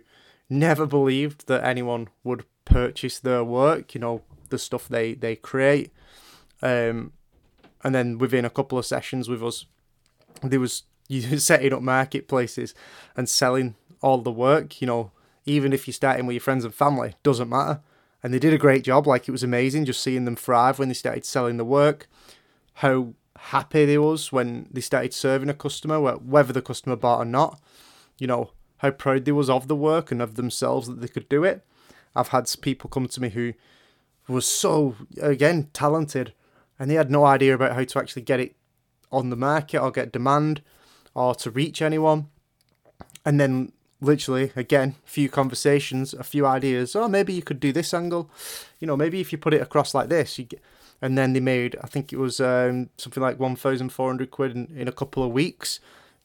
never 0.49 0.85
believed 0.85 1.47
that 1.47 1.63
anyone 1.63 2.07
would 2.23 2.45
purchase 2.65 3.19
their 3.19 3.43
work, 3.43 3.93
you 3.93 4.01
know, 4.01 4.21
the 4.49 4.57
stuff 4.57 4.87
they, 4.87 5.13
they 5.13 5.35
create. 5.35 5.91
Um, 6.61 7.11
and 7.83 7.93
then 7.93 8.17
within 8.17 8.45
a 8.45 8.49
couple 8.49 8.77
of 8.77 8.85
sessions 8.85 9.29
with 9.29 9.43
us, 9.43 9.65
there 10.41 10.59
was 10.59 10.83
you 11.07 11.21
setting 11.39 11.73
up 11.73 11.81
marketplaces 11.81 12.73
and 13.15 13.27
selling 13.29 13.75
all 14.01 14.19
the 14.19 14.31
work, 14.31 14.81
you 14.81 14.87
know, 14.87 15.11
even 15.45 15.73
if 15.73 15.87
you're 15.87 15.93
starting 15.93 16.25
with 16.25 16.35
your 16.35 16.41
friends 16.41 16.65
and 16.65 16.73
family, 16.73 17.15
doesn't 17.23 17.49
matter. 17.49 17.81
And 18.21 18.33
they 18.33 18.39
did 18.39 18.53
a 18.53 18.57
great 18.57 18.83
job, 18.83 19.07
like 19.07 19.27
it 19.27 19.31
was 19.31 19.43
amazing 19.43 19.85
just 19.85 20.01
seeing 20.01 20.25
them 20.25 20.35
thrive 20.35 20.79
when 20.79 20.87
they 20.87 20.93
started 20.93 21.23
selling 21.23 21.57
the 21.57 21.63
work, 21.63 22.07
how 22.75 23.13
happy 23.37 23.85
they 23.85 23.97
was 23.97 24.31
when 24.31 24.67
they 24.71 24.81
started 24.81 25.13
serving 25.13 25.49
a 25.49 25.53
customer, 25.53 25.99
whether 26.17 26.51
the 26.51 26.61
customer 26.61 26.95
bought 26.95 27.21
or 27.21 27.25
not. 27.25 27.61
You 28.17 28.27
know, 28.27 28.51
how 28.77 28.91
proud 28.91 29.25
they 29.25 29.31
was 29.31 29.49
of 29.49 29.67
the 29.67 29.75
work 29.75 30.11
and 30.11 30.21
of 30.21 30.35
themselves 30.35 30.87
that 30.87 31.01
they 31.01 31.07
could 31.07 31.29
do 31.29 31.43
it. 31.43 31.65
I've 32.15 32.29
had 32.29 32.53
people 32.61 32.89
come 32.89 33.07
to 33.07 33.21
me 33.21 33.29
who 33.29 33.53
was 34.27 34.45
so 34.45 34.95
again 35.21 35.69
talented 35.73 36.33
and 36.79 36.89
they 36.89 36.95
had 36.95 37.11
no 37.11 37.25
idea 37.25 37.53
about 37.53 37.73
how 37.73 37.83
to 37.83 37.99
actually 37.99 38.23
get 38.23 38.39
it 38.39 38.55
on 39.11 39.29
the 39.29 39.35
market 39.35 39.79
or 39.79 39.91
get 39.91 40.11
demand 40.11 40.61
or 41.17 41.35
to 41.35 41.49
reach 41.49 41.81
anyone. 41.81 42.27
And 43.25 43.39
then 43.39 43.71
literally 43.99 44.51
again, 44.55 44.95
a 45.05 45.09
few 45.09 45.27
conversations, 45.27 46.13
a 46.13 46.23
few 46.23 46.45
ideas. 46.45 46.95
Oh, 46.95 47.07
maybe 47.07 47.33
you 47.33 47.41
could 47.41 47.59
do 47.59 47.73
this 47.73 47.93
angle. 47.93 48.29
You 48.79 48.87
know, 48.87 48.95
maybe 48.95 49.19
if 49.19 49.31
you 49.31 49.37
put 49.37 49.53
it 49.53 49.61
across 49.61 49.93
like 49.93 50.09
this, 50.09 50.37
you 50.37 50.45
get 50.45 50.61
and 51.01 51.17
then 51.17 51.33
they 51.33 51.39
made 51.39 51.75
I 51.83 51.87
think 51.87 52.11
it 52.11 52.17
was 52.17 52.39
um, 52.39 52.89
something 52.97 53.21
like 53.21 53.39
1400 53.39 54.31
quid 54.31 54.55
in, 54.55 54.73
in 54.75 54.87
a 54.87 54.91
couple 54.91 55.23
of 55.23 55.31
weeks 55.31 55.79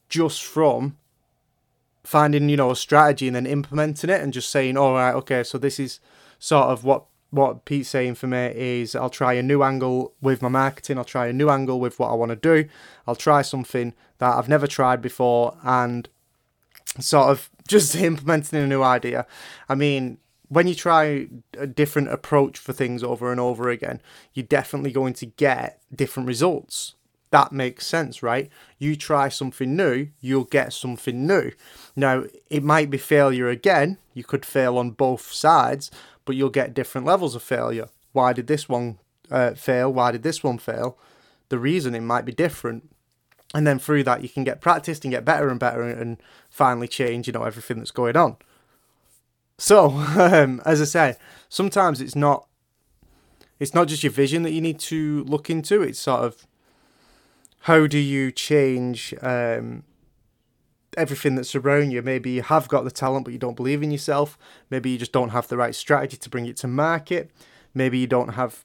just 0.09 0.43
from 0.43 0.97
finding 2.05 2.49
you 2.49 2.57
know 2.57 2.71
a 2.71 2.77
strategy 2.77 3.27
and 3.27 3.37
then 3.37 3.47
implementing 3.47 4.11
it 4.11 4.21
and 4.21 4.33
just 4.33 4.51
saying 4.51 4.77
all 4.77 4.95
right 4.95 5.15
okay 5.15 5.43
so 5.43 5.59
this 5.59 5.79
is 5.79 6.01
sort 6.39 6.69
of 6.69 6.85
what 6.85 7.05
what 7.33 7.65
Pete's 7.65 7.89
saying 7.89 8.15
for 8.15 8.27
me 8.27 8.53
is 8.55 8.95
I'll 8.95 9.11
try 9.11 9.33
a 9.33 9.43
new 9.43 9.63
angle 9.63 10.13
with 10.21 10.43
my 10.43 10.49
marketing 10.49 10.99
I'll 10.99 11.05
try 11.05 11.27
a 11.27 11.33
new 11.33 11.49
angle 11.49 11.81
with 11.81 11.99
what 11.99 12.11
I 12.11 12.15
want 12.15 12.31
to 12.31 12.37
do 12.37 12.69
I'll 13.07 13.17
try 13.17 13.43
something 13.43 13.95
that 14.19 14.37
I've 14.37 14.49
never 14.49 14.67
tried 14.67 15.01
before 15.01 15.57
and 15.65 16.09
sort 17.01 17.31
of 17.31 17.51
just 17.69 17.97
implementing 17.97 18.63
a 18.63 18.67
new 18.67 18.83
idea 18.83 19.27
I 19.69 19.75
mean 19.75 20.19
when 20.49 20.69
you 20.69 20.75
try 20.75 21.29
a 21.57 21.67
different 21.67 22.13
approach 22.13 22.59
for 22.59 22.75
things 22.75 23.03
over 23.03 23.33
and 23.33 23.41
over 23.41 23.71
again 23.71 24.03
you're 24.35 24.47
definitely 24.47 24.93
going 24.93 25.15
to 25.15 25.27
get 25.27 25.81
different 25.95 26.27
results 26.29 26.95
that 27.33 27.51
makes 27.51 27.87
sense, 27.87 28.23
right? 28.23 28.51
You 28.79 28.95
try 28.95 29.31
something 29.31 29.75
new, 29.75 30.09
you'll 30.21 30.45
get 30.45 30.75
something 30.75 31.27
new. 31.27 31.53
Now, 31.97 32.25
it 32.51 32.63
might 32.63 32.91
be 32.91 32.99
failure 32.99 33.49
again. 33.49 33.97
You 34.13 34.23
could 34.23 34.45
fail 34.45 34.77
on 34.77 34.91
both 34.91 35.33
sides, 35.33 35.91
but 36.25 36.37
you'll 36.37 36.51
get 36.51 36.75
different 36.75 37.07
levels 37.07 37.35
of 37.35 37.43
failure. 37.43 37.89
Why 38.13 38.33
did 38.33 38.47
this 38.47 38.69
one 38.69 38.99
uh, 39.31 39.53
fail? 39.55 39.93
Why 39.93 40.13
did 40.13 40.23
this 40.23 40.43
one 40.43 40.59
fail? 40.59 40.99
The 41.49 41.59
reasoning 41.59 42.07
might 42.07 42.25
be 42.25 42.33
different. 42.33 42.91
And 43.55 43.67
then 43.67 43.79
through 43.79 44.05
that, 44.05 44.23
you 44.23 44.29
can 44.29 44.45
get 44.45 44.61
practiced 44.61 45.05
and 45.05 45.13
get 45.13 45.25
better 45.25 45.49
and 45.49 45.61
better 45.61 45.83
and 45.83 46.17
finally 46.51 46.89
change, 46.89 47.27
you 47.27 47.33
know, 47.33 47.45
everything 47.45 47.79
that's 47.79 47.91
going 47.91 48.17
on. 48.17 48.37
So, 49.59 49.91
um, 50.17 50.63
as 50.65 50.81
I 50.81 50.85
say, 50.85 51.17
sometimes 51.49 52.01
it's 52.01 52.17
not 52.17 52.47
it's 53.61 53.75
not 53.75 53.87
just 53.87 54.03
your 54.03 54.11
vision 54.11 54.43
that 54.43 54.51
you 54.51 54.61
need 54.61 54.81
to 54.81 55.23
look 55.25 55.49
into. 55.49 55.83
It's 55.83 56.01
sort 56.01 56.25
of 56.25 56.47
how 57.61 57.87
do 57.87 57.99
you 57.99 58.33
change 58.33 59.15
um, 59.23 59.85
everything 60.97 61.35
that's 61.35 61.55
around 61.55 61.91
you? 61.91 62.03
Maybe 62.03 62.31
you 62.31 62.43
have 62.43 62.69
got 62.69 62.85
the 62.85 62.91
talent, 62.91 63.25
but 63.25 63.33
you 63.33 63.39
don't 63.39 63.57
believe 63.57 63.83
in 63.83 63.91
yourself. 63.91 64.39
Maybe 64.71 64.91
you 64.91 64.99
just 64.99 65.13
don't 65.13 65.31
have 65.31 65.49
the 65.49 65.57
right 65.57 65.75
strategy 65.75 66.17
to 66.17 66.31
bring 66.31 66.47
it 66.47 66.57
to 66.59 66.69
market. 66.69 67.31
Maybe 67.75 67.99
you 67.99 68.07
don't 68.07 68.35
have 68.35 68.65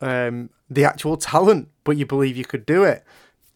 um, 0.00 0.50
the 0.68 0.84
actual 0.84 1.16
talent, 1.16 1.68
but 1.84 1.96
you 1.96 2.06
believe 2.06 2.36
you 2.36 2.44
could 2.44 2.66
do 2.66 2.84
it. 2.84 3.04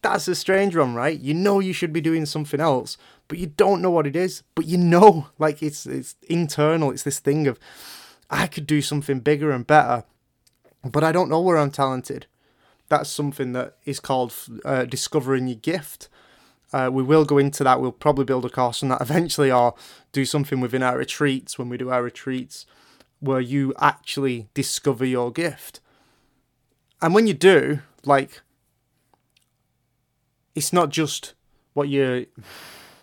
That's 0.01 0.27
a 0.27 0.35
strange 0.35 0.75
one, 0.75 0.93
right? 0.93 1.19
You 1.19 1.33
know 1.33 1.59
you 1.59 1.73
should 1.73 1.91
be 1.91 2.01
doing 2.01 2.25
something 2.25 2.59
else, 2.59 2.97
but 3.27 3.39
you 3.39 3.47
don't 3.47 3.81
know 3.81 3.89
what 3.89 4.05
it 4.05 4.15
is. 4.15 4.43
But 4.53 4.65
you 4.65 4.77
know, 4.77 5.27
like 5.39 5.63
it's 5.63 5.85
it's 5.87 6.15
internal. 6.29 6.91
It's 6.91 7.03
this 7.03 7.19
thing 7.19 7.47
of 7.47 7.59
I 8.29 8.45
could 8.47 8.67
do 8.67 8.81
something 8.81 9.19
bigger 9.19 9.49
and 9.51 9.65
better, 9.65 10.03
but 10.83 11.03
I 11.03 11.11
don't 11.11 11.29
know 11.29 11.41
where 11.41 11.57
I'm 11.57 11.71
talented 11.71 12.27
that's 12.87 13.09
something 13.09 13.53
that 13.53 13.77
is 13.85 13.99
called 13.99 14.33
uh, 14.63 14.85
discovering 14.85 15.47
your 15.47 15.57
gift. 15.57 16.09
Uh, 16.75 16.89
we 16.91 17.01
will 17.01 17.23
go 17.23 17.37
into 17.37 17.63
that. 17.63 17.79
We'll 17.79 17.93
probably 17.93 18.25
build 18.25 18.43
a 18.43 18.49
course 18.49 18.83
on 18.83 18.89
that 18.89 19.01
eventually, 19.01 19.49
or 19.49 19.75
do 20.11 20.25
something 20.25 20.59
within 20.59 20.83
our 20.83 20.97
retreats 20.97 21.57
when 21.57 21.69
we 21.69 21.77
do 21.77 21.89
our 21.89 22.03
retreats, 22.03 22.65
where 23.21 23.39
you 23.39 23.73
actually 23.79 24.49
discover 24.53 25.05
your 25.05 25.31
gift. 25.31 25.79
And 27.01 27.15
when 27.15 27.27
you 27.27 27.33
do, 27.33 27.79
like, 28.03 28.41
it's 30.53 30.73
not 30.73 30.89
just 30.89 31.33
what 31.75 31.87
you 31.87 32.25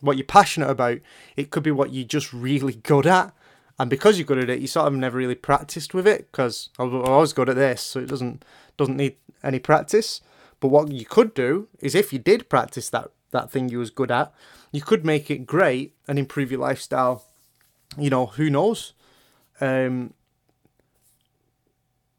what 0.02 0.18
you're 0.18 0.26
passionate 0.26 0.68
about. 0.68 0.98
It 1.34 1.50
could 1.50 1.62
be 1.62 1.70
what 1.70 1.94
you're 1.94 2.04
just 2.04 2.30
really 2.30 2.74
good 2.74 3.06
at, 3.06 3.32
and 3.78 3.88
because 3.88 4.18
you're 4.18 4.26
good 4.26 4.44
at 4.44 4.50
it, 4.50 4.60
you 4.60 4.66
sort 4.66 4.86
of 4.86 4.92
never 4.92 5.16
really 5.16 5.34
practiced 5.34 5.94
with 5.94 6.06
it. 6.06 6.30
Because 6.30 6.68
I 6.78 6.84
was 6.84 7.32
good 7.32 7.48
at 7.48 7.56
this, 7.56 7.80
so 7.80 8.00
it 8.00 8.08
doesn't 8.10 8.44
doesn't 8.76 8.98
need 8.98 9.16
any 9.42 9.58
practice. 9.58 10.20
But 10.60 10.68
what 10.68 10.92
you 10.92 11.06
could 11.06 11.32
do 11.32 11.68
is 11.80 11.94
if 11.94 12.12
you 12.12 12.18
did 12.18 12.50
practice 12.50 12.90
that, 12.90 13.10
that 13.32 13.50
thing 13.50 13.68
you 13.68 13.78
was 13.78 13.90
good 13.90 14.10
at, 14.10 14.32
you 14.70 14.80
could 14.80 15.04
make 15.04 15.30
it 15.30 15.46
great 15.46 15.94
and 16.08 16.18
improve 16.18 16.50
your 16.50 16.60
lifestyle. 16.60 17.24
You 17.98 18.10
know, 18.10 18.26
who 18.26 18.48
knows? 18.48 18.94
Um, 19.60 20.14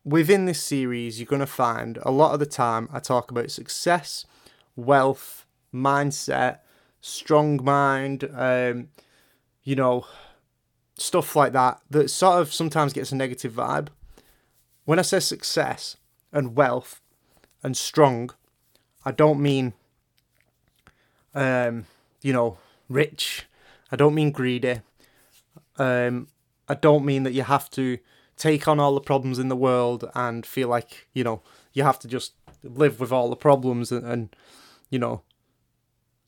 within 0.04 0.46
this 0.46 0.62
series, 0.62 1.20
you're 1.20 1.26
going 1.26 1.40
to 1.40 1.46
find 1.48 1.98
a 2.04 2.12
lot 2.12 2.34
of 2.34 2.40
the 2.40 2.46
time 2.46 2.90
I 2.92 3.00
talk 3.00 3.32
about 3.32 3.50
success, 3.50 4.26
wealth, 4.76 5.46
mindset, 5.74 6.60
strong 7.02 7.64
mind, 7.64 8.30
um, 8.36 8.90
you 9.64 9.76
know, 9.76 10.06
stuff 10.96 11.36
like 11.36 11.54
that, 11.54 11.80
that 11.90 12.10
sort 12.10 12.42
of 12.42 12.54
sometimes 12.54 12.94
gets 12.94 13.12
a 13.12 13.16
negative 13.16 13.54
vibe. 13.54 13.88
When 14.86 15.00
I 15.00 15.04
say 15.04 15.20
success 15.20 15.98
and 16.32 16.56
wealth, 16.56 17.00
and 17.64 17.78
strong, 17.78 18.32
I 19.06 19.12
don't 19.12 19.42
mean, 19.42 19.74
um, 21.34 21.86
you 22.22 22.34
know, 22.34 22.58
rich. 22.90 23.46
I 23.92 23.96
don't 23.96 24.16
mean 24.16 24.32
greedy. 24.32 24.82
Um, 25.78 26.28
I 26.68 26.76
don't 26.76 27.06
mean 27.06 27.24
that 27.24 27.34
you 27.34 27.44
have 27.44 27.70
to 27.72 27.98
take 28.38 28.68
on 28.68 28.80
all 28.80 28.94
the 28.94 29.02
problems 29.02 29.40
in 29.40 29.50
the 29.50 29.56
world 29.56 30.10
and 30.16 30.46
feel 30.46 30.68
like 30.68 31.08
you 31.14 31.24
know 31.24 31.42
you 31.74 31.84
have 31.84 32.00
to 32.00 32.08
just 32.08 32.34
live 32.64 33.00
with 33.00 33.12
all 33.12 33.30
the 33.30 33.36
problems 33.36 33.92
and, 33.92 34.06
and 34.06 34.36
you 34.90 35.00
know 35.00 35.22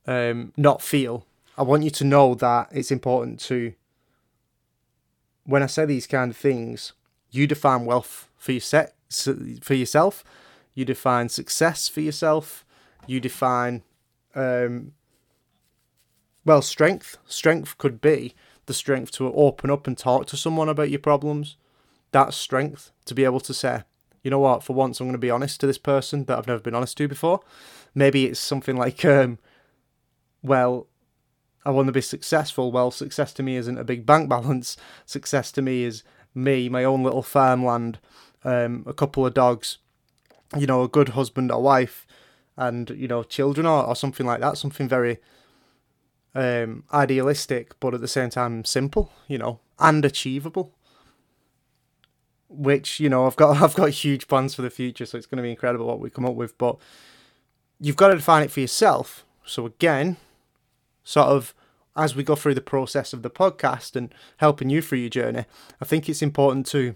um, 0.07 0.53
not 0.57 0.81
feel. 0.81 1.25
I 1.57 1.63
want 1.63 1.83
you 1.83 1.89
to 1.91 2.03
know 2.03 2.35
that 2.35 2.69
it's 2.71 2.91
important 2.91 3.39
to 3.41 3.73
when 5.45 5.63
I 5.63 5.67
say 5.67 5.85
these 5.85 6.07
kind 6.07 6.31
of 6.31 6.37
things, 6.37 6.93
you 7.31 7.47
define 7.47 7.85
wealth 7.85 8.29
for 8.37 8.51
your 8.51 8.61
set 8.61 8.93
for 9.61 9.73
yourself 9.73 10.23
you 10.75 10.83
define 10.83 11.29
success 11.29 11.87
for 11.87 12.01
yourself, 12.01 12.65
you 13.07 13.19
define, 13.19 13.81
um, 14.36 14.91
well, 16.43 16.62
strength. 16.62 17.17
Strength 17.26 17.78
could 17.78 18.02
be 18.02 18.36
the 18.67 18.74
strength 18.74 19.12
to 19.12 19.34
open 19.34 19.69
up 19.69 19.88
and 19.88 19.98
talk 19.98 20.26
to 20.28 20.38
someone 20.38 20.69
about 20.69 20.89
your 20.89 21.00
problems. 21.00 21.58
That's 22.12 22.36
strength 22.36 22.91
to 23.06 23.13
be 23.13 23.26
able 23.26 23.39
to 23.41 23.54
say, 23.54 23.84
you 24.24 24.32
know 24.32 24.39
what, 24.39 24.63
for 24.63 24.74
once 24.74 25.00
I'm 25.00 25.08
going 25.08 25.13
to 25.13 25.19
be 25.19 25.32
honest 25.32 25.60
to 25.60 25.67
this 25.67 25.78
person 25.78 26.26
that 26.26 26.38
I've 26.38 26.48
never 26.48 26.62
been 26.62 26.76
honest 26.76 26.98
to 26.98 27.08
before. 27.08 27.41
Maybe 27.93 28.26
it's 28.26 28.39
something 28.39 28.76
like, 28.76 29.04
um, 29.06 29.39
well, 30.41 30.88
I 31.65 31.71
want 31.71 31.88
to 31.88 31.91
be 31.91 32.02
successful. 32.02 32.71
Well, 32.71 32.91
success 32.91 33.34
to 33.34 33.43
me 33.43 33.56
isn't 33.56 33.78
a 33.78 33.84
big 33.84 34.06
bank 34.06 34.30
balance. 34.30 34.78
Success 35.06 35.52
to 35.54 35.62
me 35.62 35.84
is 35.84 36.04
me, 36.36 36.69
my 36.69 36.84
own 36.84 37.04
little 37.04 37.24
farmland, 37.24 37.98
um, 38.43 38.84
a 38.86 38.93
couple 38.93 39.26
of 39.26 39.34
dogs, 39.34 39.80
you 40.56 40.67
know, 40.67 40.84
a 40.84 40.88
good 40.88 41.10
husband 41.10 41.52
or 41.52 41.62
wife, 41.62 42.06
and 42.57 42.89
you 42.91 43.07
know, 43.07 43.23
children 43.23 43.65
or, 43.65 43.85
or 43.85 43.95
something 43.95 44.25
like 44.25 44.41
that. 44.41 44.57
Something 44.57 44.87
very 44.87 45.19
um, 46.33 46.83
idealistic, 46.93 47.79
but 47.79 47.93
at 47.93 48.01
the 48.01 48.07
same 48.07 48.29
time 48.29 48.65
simple, 48.65 49.11
you 49.27 49.37
know, 49.37 49.59
and 49.79 50.03
achievable. 50.05 50.73
Which 52.47 52.99
you 52.99 53.09
know, 53.09 53.25
I've 53.25 53.35
got 53.35 53.57
I've 53.61 53.75
got 53.75 53.89
huge 53.89 54.27
plans 54.27 54.55
for 54.55 54.61
the 54.61 54.69
future, 54.69 55.05
so 55.05 55.17
it's 55.17 55.27
going 55.27 55.37
to 55.37 55.43
be 55.43 55.51
incredible 55.51 55.87
what 55.87 55.99
we 55.99 56.09
come 56.09 56.25
up 56.25 56.35
with. 56.35 56.57
But 56.57 56.77
you've 57.79 57.95
got 57.95 58.09
to 58.09 58.15
define 58.15 58.43
it 58.43 58.51
for 58.51 58.59
yourself. 58.59 59.25
So 59.45 59.65
again, 59.65 60.17
sort 61.03 61.27
of 61.27 61.53
as 61.95 62.15
we 62.15 62.23
go 62.23 62.35
through 62.35 62.55
the 62.55 62.61
process 62.61 63.13
of 63.13 63.21
the 63.21 63.29
podcast 63.29 63.95
and 63.95 64.13
helping 64.37 64.69
you 64.69 64.81
through 64.81 64.99
your 64.99 65.09
journey, 65.09 65.45
I 65.79 65.85
think 65.85 66.09
it's 66.09 66.21
important 66.21 66.65
to, 66.67 66.95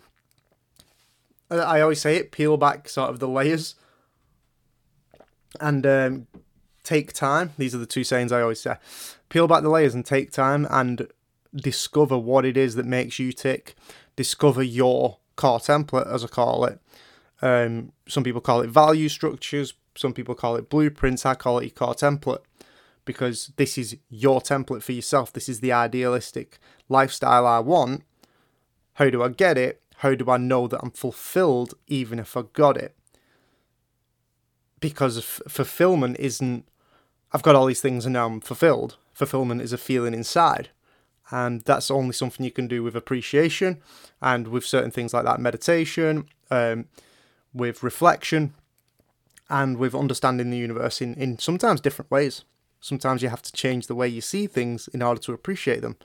I 1.50 1.80
always 1.80 2.02
say 2.02 2.18
it, 2.18 2.32
peel 2.32 2.58
back 2.58 2.90
sort 2.90 3.10
of 3.10 3.20
the 3.20 3.28
layers 3.28 3.76
and 5.60 5.86
um, 5.86 6.28
take 6.84 7.14
time. 7.14 7.54
These 7.58 7.76
are 7.76 7.80
the 7.80 7.86
two 7.86 8.04
sayings 8.04 8.32
I 8.32 8.42
always 8.42 8.60
say. 8.60 8.76
Peel 9.30 9.48
back 9.48 9.64
the 9.64 9.70
layers 9.70 9.96
and 9.96 10.06
take 10.06 10.32
time 10.32 10.68
and 10.70 11.08
discover 11.56 12.18
what 12.18 12.46
it 12.46 12.58
is 12.58 12.76
that 12.76 12.86
makes 12.86 13.20
you 13.20 13.32
tick. 13.32 13.76
Discover 14.16 14.64
your 14.64 15.18
core 15.36 15.60
template, 15.60 16.12
as 16.12 16.24
I 16.24 16.28
call 16.28 16.66
it. 16.66 16.80
Um, 17.42 17.94
some 18.08 18.24
people 18.24 18.42
call 18.42 18.62
it 18.62 18.70
value 18.70 19.10
structures. 19.10 19.74
Some 19.96 20.14
people 20.14 20.36
call 20.36 20.56
it 20.56 20.70
blueprints. 20.70 21.26
I 21.26 21.36
call 21.36 21.60
it 21.60 21.66
your 21.66 21.72
core 21.72 21.96
template 21.96 22.42
because 23.06 23.52
this 23.56 23.78
is 23.78 23.98
your 24.10 24.42
template 24.42 24.84
for 24.84 24.92
yourself. 24.92 25.34
This 25.34 25.50
is 25.50 25.62
the 25.62 25.72
idealistic 25.72 26.60
lifestyle 26.90 27.48
I 27.48 27.60
want. 27.60 28.04
How 28.94 29.10
do 29.10 29.24
I 29.24 29.30
get 29.30 29.58
it? 29.58 29.82
How 29.98 30.16
do 30.16 30.30
I 30.30 30.38
know 30.38 30.68
that 30.68 30.82
I'm 30.84 30.92
fulfilled 30.92 31.74
even 31.88 32.20
if 32.20 32.36
I 32.36 32.44
got 32.54 32.78
it? 32.78 32.96
Because 34.80 35.18
f- 35.18 35.42
fulfillment 35.48 36.18
isn't, 36.20 36.66
I've 37.32 37.44
got 37.44 37.56
all 37.56 37.66
these 37.66 37.82
things 37.82 38.06
and 38.06 38.14
now 38.14 38.28
I'm 38.28 38.42
fulfilled. 38.42 38.98
Fulfillment 39.14 39.62
is 39.62 39.74
a 39.74 39.78
feeling 39.78 40.14
inside. 40.14 40.70
And 41.32 41.62
that's 41.62 41.92
only 41.92 42.14
something 42.14 42.44
you 42.44 42.52
can 42.52 42.68
do 42.68 42.82
with 42.82 42.96
appreciation 42.96 43.82
and 44.22 44.48
with 44.48 44.66
certain 44.66 44.92
things 44.92 45.14
like 45.14 45.26
that 45.26 45.40
meditation, 45.40 46.28
um, 46.50 46.86
with 47.54 47.84
reflection, 47.84 48.54
and 49.50 49.78
with 49.78 49.96
understanding 49.96 50.50
the 50.50 50.58
universe 50.58 51.02
in, 51.02 51.16
in 51.16 51.40
sometimes 51.40 51.82
different 51.82 52.12
ways. 52.12 52.44
Sometimes 52.82 53.22
you 53.22 53.30
have 53.30 53.42
to 53.42 53.52
change 53.52 53.88
the 53.88 53.96
way 53.96 54.08
you 54.08 54.22
see 54.22 54.48
things 54.48 54.88
in 54.90 55.02
order 55.02 55.20
to 55.22 55.34
appreciate 55.34 55.82
them. 55.82 55.98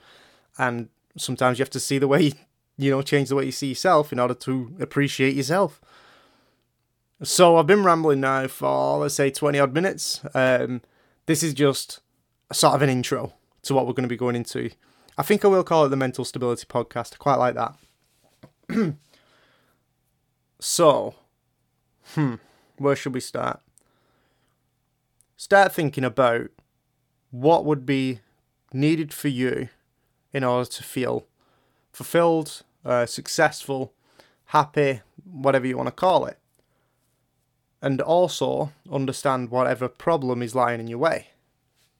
And 0.57 0.89
sometimes 1.17 1.57
you 1.57 1.63
have 1.63 1.69
to 1.71 1.79
see 1.79 1.97
the 1.97 2.07
way, 2.07 2.33
you 2.77 2.91
know, 2.91 3.01
change 3.01 3.29
the 3.29 3.35
way 3.35 3.45
you 3.45 3.51
see 3.51 3.69
yourself 3.69 4.11
in 4.11 4.19
order 4.19 4.33
to 4.33 4.75
appreciate 4.79 5.35
yourself. 5.35 5.79
So 7.23 7.55
I've 7.57 7.67
been 7.67 7.83
rambling 7.83 8.19
now 8.19 8.47
for, 8.47 8.99
let's 8.99 9.15
say, 9.15 9.29
20 9.29 9.57
odd 9.57 9.73
minutes. 9.73 10.21
Um, 10.33 10.81
this 11.27 11.43
is 11.43 11.53
just 11.53 12.01
sort 12.51 12.75
of 12.75 12.81
an 12.81 12.89
intro 12.89 13.33
to 13.63 13.73
what 13.73 13.87
we're 13.87 13.93
going 13.93 14.03
to 14.03 14.09
be 14.09 14.17
going 14.17 14.35
into. 14.35 14.69
I 15.17 15.23
think 15.23 15.45
I 15.45 15.47
will 15.47 15.63
call 15.63 15.85
it 15.85 15.89
the 15.89 15.95
Mental 15.95 16.25
Stability 16.25 16.65
Podcast. 16.65 17.13
I 17.13 17.17
quite 17.17 17.35
like 17.35 17.55
that. 17.55 17.77
so, 20.59 21.15
hmm, 22.13 22.35
where 22.77 22.97
should 22.97 23.13
we 23.13 23.21
start? 23.21 23.61
Start 25.37 25.73
thinking 25.73 26.03
about 26.03 26.49
what 27.31 27.63
would 27.63 27.85
be 27.85 28.19
needed 28.73 29.13
for 29.13 29.29
you 29.29 29.69
in 30.33 30.43
order 30.43 30.69
to 30.69 30.83
feel 30.83 31.27
fulfilled, 31.93 32.63
uh, 32.83 33.05
successful, 33.05 33.93
happy, 34.47 35.01
whatever 35.23 35.65
you 35.65 35.77
want 35.77 35.87
to 35.87 35.93
call 35.93 36.25
it. 36.25 36.39
And 37.81 38.01
also 38.01 38.71
understand 38.91 39.51
whatever 39.51 39.87
problem 39.87 40.41
is 40.41 40.55
lying 40.55 40.79
in 40.79 40.87
your 40.87 40.99
way. 40.99 41.27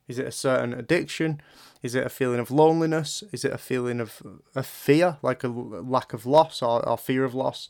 Is 0.07 0.19
it 0.19 0.27
a 0.27 0.31
certain 0.31 0.73
addiction? 0.73 1.41
Is 1.81 1.95
it 1.95 2.05
a 2.05 2.09
feeling 2.09 2.39
of 2.39 2.51
loneliness? 2.51 3.23
Is 3.31 3.43
it 3.43 3.51
a 3.51 3.57
feeling 3.57 3.99
of 3.99 4.21
a 4.55 4.63
fear, 4.63 5.17
like 5.21 5.43
a 5.43 5.47
lack 5.47 6.13
of 6.13 6.25
loss 6.25 6.61
or, 6.61 6.87
or 6.87 6.97
fear 6.97 7.23
of 7.23 7.35
loss? 7.35 7.69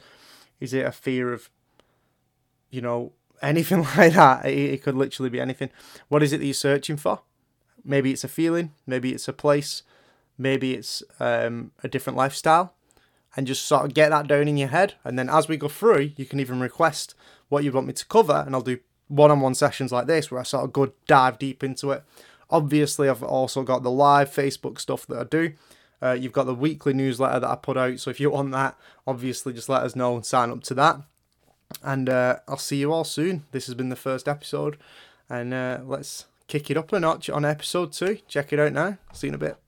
Is 0.59 0.73
it 0.73 0.85
a 0.85 0.91
fear 0.91 1.33
of, 1.33 1.49
you 2.69 2.81
know, 2.81 3.13
anything 3.41 3.83
like 3.97 4.13
that? 4.13 4.45
It, 4.45 4.73
it 4.73 4.83
could 4.83 4.95
literally 4.95 5.29
be 5.29 5.41
anything. 5.41 5.69
What 6.07 6.23
is 6.23 6.31
it 6.33 6.37
that 6.37 6.45
you're 6.45 6.53
searching 6.53 6.97
for? 6.97 7.21
Maybe 7.83 8.11
it's 8.11 8.23
a 8.23 8.29
feeling, 8.29 8.73
maybe 8.87 9.13
it's 9.13 9.27
a 9.27 9.33
place, 9.33 9.83
maybe 10.37 10.73
it's 10.73 11.03
um, 11.19 11.71
a 11.83 11.87
different 11.87 12.17
lifestyle, 12.17 12.73
and 13.35 13.47
just 13.47 13.65
sort 13.65 13.85
of 13.85 13.93
get 13.93 14.09
that 14.09 14.27
down 14.27 14.47
in 14.47 14.57
your 14.57 14.69
head. 14.69 14.93
And 15.03 15.17
then 15.19 15.29
as 15.29 15.47
we 15.47 15.57
go 15.57 15.67
through, 15.67 16.11
you 16.15 16.25
can 16.25 16.39
even 16.39 16.59
request 16.59 17.15
what 17.49 17.63
you 17.63 17.71
want 17.71 17.87
me 17.87 17.93
to 17.93 18.05
cover, 18.05 18.43
and 18.45 18.55
I'll 18.55 18.61
do 18.61 18.79
one 19.07 19.31
on 19.31 19.41
one 19.41 19.55
sessions 19.55 19.91
like 19.91 20.07
this 20.07 20.31
where 20.31 20.39
I 20.39 20.43
sort 20.43 20.63
of 20.63 20.73
go 20.73 20.91
dive 21.07 21.37
deep 21.37 21.63
into 21.63 21.91
it. 21.91 22.03
Obviously, 22.49 23.09
I've 23.09 23.23
also 23.23 23.63
got 23.63 23.83
the 23.83 23.91
live 23.91 24.29
Facebook 24.29 24.79
stuff 24.79 25.05
that 25.07 25.19
I 25.19 25.23
do. 25.23 25.53
Uh, 26.01 26.11
you've 26.11 26.33
got 26.33 26.45
the 26.45 26.53
weekly 26.55 26.93
newsletter 26.93 27.39
that 27.39 27.49
I 27.49 27.55
put 27.55 27.77
out. 27.77 27.99
So 27.99 28.09
if 28.09 28.19
you 28.19 28.29
want 28.29 28.51
that, 28.51 28.77
obviously 29.07 29.53
just 29.53 29.69
let 29.69 29.83
us 29.83 29.95
know 29.95 30.15
and 30.15 30.25
sign 30.25 30.51
up 30.51 30.61
to 30.63 30.73
that. 30.75 31.01
And 31.83 32.09
uh, 32.09 32.37
I'll 32.47 32.57
see 32.57 32.77
you 32.77 32.91
all 32.91 33.03
soon. 33.03 33.43
This 33.51 33.65
has 33.65 33.75
been 33.75 33.89
the 33.89 33.95
first 33.95 34.27
episode, 34.27 34.77
and 35.29 35.53
uh, 35.53 35.79
let's 35.83 36.25
kick 36.47 36.69
it 36.69 36.77
up 36.77 36.93
a 36.93 36.99
notch 36.99 37.29
on 37.29 37.43
episode 37.43 37.91
two. 37.91 38.19
Check 38.27 38.53
it 38.53 38.59
out 38.59 38.73
now. 38.73 38.97
See 39.13 39.27
you 39.27 39.31
in 39.31 39.35
a 39.35 39.39
bit. 39.39 39.64